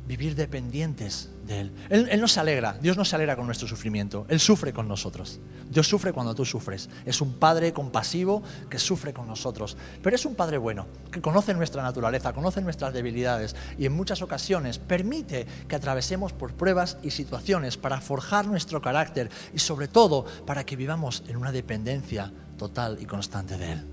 vivir 0.09 0.35
dependientes 0.35 1.29
de 1.47 1.61
Él. 1.61 1.73
Él. 1.90 2.21
no 2.21 2.29
se 2.29 2.40
alegra, 2.40 2.79
Dios 2.81 2.97
no 2.97 3.05
se 3.05 3.14
alegra 3.14 3.37
con 3.37 3.44
nuestro 3.44 3.68
sufrimiento, 3.68 4.25
Él 4.31 4.40
sufre 4.40 4.73
con 4.73 4.88
nosotros. 4.88 5.38
Dios 5.71 5.87
sufre 5.87 6.14
cuando 6.14 6.35
tú 6.35 6.47
sufres. 6.47 6.88
Es 7.05 7.21
un 7.21 7.35
Padre 7.35 7.75
compasivo 7.75 8.42
que 8.71 8.79
sufre 8.79 9.12
con 9.12 9.27
nosotros. 9.27 9.77
Pero 10.03 10.16
es 10.16 10.25
un 10.25 10.35
Padre 10.35 10.57
bueno, 10.57 10.87
que 11.12 11.21
conoce 11.21 11.53
nuestra 11.53 11.83
naturaleza, 11.83 12.33
conoce 12.33 12.62
nuestras 12.62 12.94
debilidades 12.94 13.55
y 13.79 13.85
en 13.85 13.92
muchas 13.92 14.23
ocasiones 14.23 14.79
permite 14.79 15.47
que 15.68 15.77
atravesemos 15.77 16.33
por 16.33 16.55
pruebas 16.55 16.97
y 17.03 17.11
situaciones 17.11 17.77
para 17.77 18.01
forjar 18.01 18.47
nuestro 18.47 18.81
carácter 18.81 19.31
y 19.53 19.59
sobre 19.59 19.88
todo 19.88 20.25
para 20.47 20.64
que 20.64 20.77
vivamos 20.77 21.23
en 21.29 21.37
una 21.37 21.53
dependencia 21.53 22.33
total 22.57 22.97
y 22.99 23.05
constante 23.05 23.59
de 23.59 23.73
Él. 23.73 23.87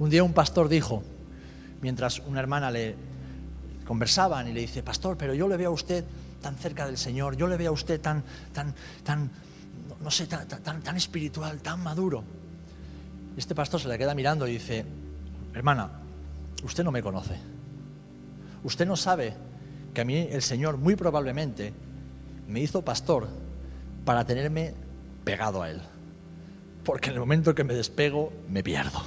Un 0.00 0.10
día 0.10 0.24
un 0.24 0.32
pastor 0.32 0.68
dijo, 0.68 1.04
mientras 1.82 2.18
una 2.18 2.40
hermana 2.40 2.72
le 2.72 2.96
conversaban 3.90 4.46
y 4.46 4.52
le 4.52 4.60
dice, 4.60 4.84
pastor, 4.84 5.16
pero 5.16 5.34
yo 5.34 5.48
le 5.48 5.56
veo 5.56 5.70
a 5.70 5.72
usted 5.72 6.04
tan 6.40 6.54
cerca 6.54 6.86
del 6.86 6.96
Señor, 6.96 7.36
yo 7.36 7.48
le 7.48 7.56
veo 7.56 7.70
a 7.70 7.74
usted 7.74 8.00
tan, 8.00 8.22
tan, 8.52 8.72
tan, 9.02 9.28
no 10.00 10.12
sé, 10.12 10.28
tan, 10.28 10.46
tan, 10.46 10.80
tan 10.80 10.96
espiritual, 10.96 11.60
tan 11.60 11.82
maduro. 11.82 12.22
Y 13.34 13.40
este 13.40 13.52
pastor 13.52 13.80
se 13.80 13.88
le 13.88 13.98
queda 13.98 14.14
mirando 14.14 14.46
y 14.46 14.52
dice, 14.52 14.86
hermana, 15.54 15.90
usted 16.62 16.84
no 16.84 16.92
me 16.92 17.02
conoce. 17.02 17.34
Usted 18.62 18.86
no 18.86 18.94
sabe 18.94 19.34
que 19.92 20.02
a 20.02 20.04
mí 20.04 20.18
el 20.30 20.42
Señor 20.42 20.76
muy 20.76 20.94
probablemente 20.94 21.72
me 22.46 22.60
hizo 22.60 22.82
pastor 22.82 23.26
para 24.04 24.24
tenerme 24.24 24.72
pegado 25.24 25.64
a 25.64 25.70
Él. 25.70 25.80
Porque 26.84 27.08
en 27.08 27.14
el 27.14 27.20
momento 27.20 27.56
que 27.56 27.64
me 27.64 27.74
despego, 27.74 28.32
me 28.48 28.62
pierdo. 28.62 29.02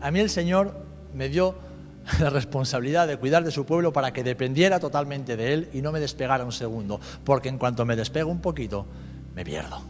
A 0.00 0.12
mí 0.12 0.20
el 0.20 0.30
Señor 0.30 0.86
me 1.12 1.28
dio 1.28 1.65
la 2.20 2.30
responsabilidad 2.30 3.08
de 3.08 3.16
cuidar 3.16 3.44
de 3.44 3.50
su 3.50 3.64
pueblo 3.66 3.92
para 3.92 4.12
que 4.12 4.22
dependiera 4.22 4.78
totalmente 4.78 5.36
de 5.36 5.52
él 5.52 5.68
y 5.72 5.82
no 5.82 5.92
me 5.92 6.00
despegara 6.00 6.44
un 6.44 6.52
segundo, 6.52 7.00
porque 7.24 7.48
en 7.48 7.58
cuanto 7.58 7.84
me 7.84 7.96
despego 7.96 8.30
un 8.30 8.40
poquito, 8.40 8.86
me 9.34 9.44
pierdo. 9.44 9.82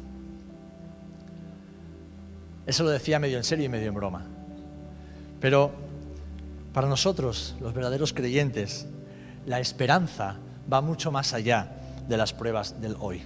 Eso 2.66 2.83
lo 2.83 2.90
decía 2.90 3.18
medio 3.18 3.37
en 3.37 3.44
serio 3.44 3.66
y 3.66 3.68
medio 3.68 3.88
en 3.88 3.94
broma. 3.94 4.24
Pero 5.40 5.70
para 6.72 6.88
nosotros, 6.88 7.55
los 7.61 7.74
verdaderos 7.74 8.12
creyentes, 8.12 8.87
la 9.46 9.61
esperanza 9.61 10.37
va 10.70 10.81
mucho 10.81 11.12
más 11.12 11.33
allá 11.33 11.68
de 12.09 12.16
las 12.16 12.33
pruebas 12.33 12.81
del 12.81 12.96
hoy. 12.98 13.22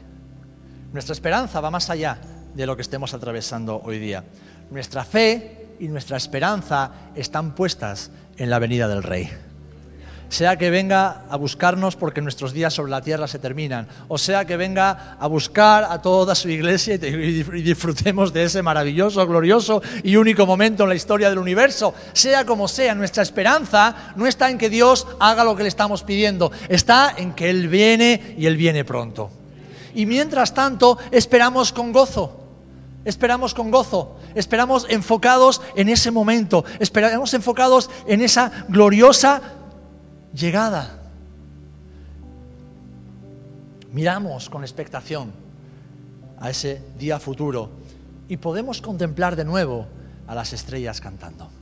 Nuestra 0.93 1.13
esperanza 1.13 1.61
va 1.61 1.71
más 1.71 1.89
allá 1.89 2.19
de 2.55 2.67
lo 2.67 2.77
que 2.77 2.83
estemos 2.83 3.15
atravesando 3.15 3.81
hoy 3.85 3.99
día. 3.99 4.25
Nuestra 4.71 5.05
fe 5.05 5.60
y 5.81 5.89
nuestra 5.89 6.19
esperanza 6.19 6.93
están 7.17 7.55
puestas 7.55 8.11
en 8.37 8.51
la 8.51 8.59
venida 8.59 8.87
del 8.87 9.03
Rey. 9.03 9.31
Sea 10.29 10.57
que 10.57 10.71
venga 10.71 11.25
a 11.29 11.37
buscarnos 11.37 11.97
porque 11.97 12.21
nuestros 12.21 12.53
días 12.53 12.73
sobre 12.73 12.93
la 12.93 13.01
tierra 13.01 13.27
se 13.27 13.41
terminan, 13.41 13.89
o 14.07 14.17
sea 14.17 14.45
que 14.45 14.57
venga 14.57 15.17
a 15.19 15.27
buscar 15.27 15.89
a 15.91 16.01
toda 16.01 16.37
su 16.37 16.49
iglesia 16.49 16.95
y 16.95 17.43
disfrutemos 17.63 18.33
de 18.33 18.45
ese 18.45 18.63
maravilloso, 18.63 19.27
glorioso 19.27 19.83
y 20.05 20.15
único 20.15 20.47
momento 20.47 20.85
en 20.85 20.91
la 20.91 20.95
historia 20.95 21.31
del 21.31 21.41
universo. 21.41 21.95
Sea 22.13 22.47
como 22.47 22.69
sea, 22.69 22.95
nuestra 22.95 23.25
esperanza 23.25 24.13
no 24.15 24.27
está 24.27 24.51
en 24.51 24.59
que 24.59 24.71
Dios 24.71 25.09
haga 25.19 25.43
lo 25.43 25.57
que 25.57 25.65
le 25.65 25.69
estamos 25.69 26.05
pidiendo, 26.05 26.53
está 26.69 27.13
en 27.17 27.33
que 27.33 27.51
Él 27.51 27.67
viene 27.67 28.37
y 28.39 28.47
Él 28.47 28.57
viene 28.57 28.85
pronto. 28.85 29.31
Y 29.97 30.07
mientras 30.07 30.55
tanto, 30.55 30.99
esperamos 31.11 31.73
con 31.73 31.91
gozo. 31.91 32.37
Esperamos 33.05 33.55
con 33.55 33.71
gozo, 33.71 34.20
esperamos 34.35 34.87
enfocados 34.89 35.61
en 35.77 35.89
ese 35.89 36.11
momento, 36.11 36.65
esperamos 36.79 37.35
enfocados 37.35 37.91
en 38.07 38.21
esa 38.21 38.65
gloriosa 38.69 39.41
llegada. 40.35 40.99
Miramos 43.93 44.49
con 44.49 44.63
expectación 44.63 45.33
a 46.39 46.51
ese 46.51 46.83
día 46.99 47.19
futuro 47.19 47.71
y 48.29 48.37
podemos 48.37 48.81
contemplar 48.81 49.37
de 49.37 49.45
nuevo 49.45 49.87
a 50.27 50.35
las 50.35 50.53
estrellas 50.53 51.01
cantando. 51.01 51.60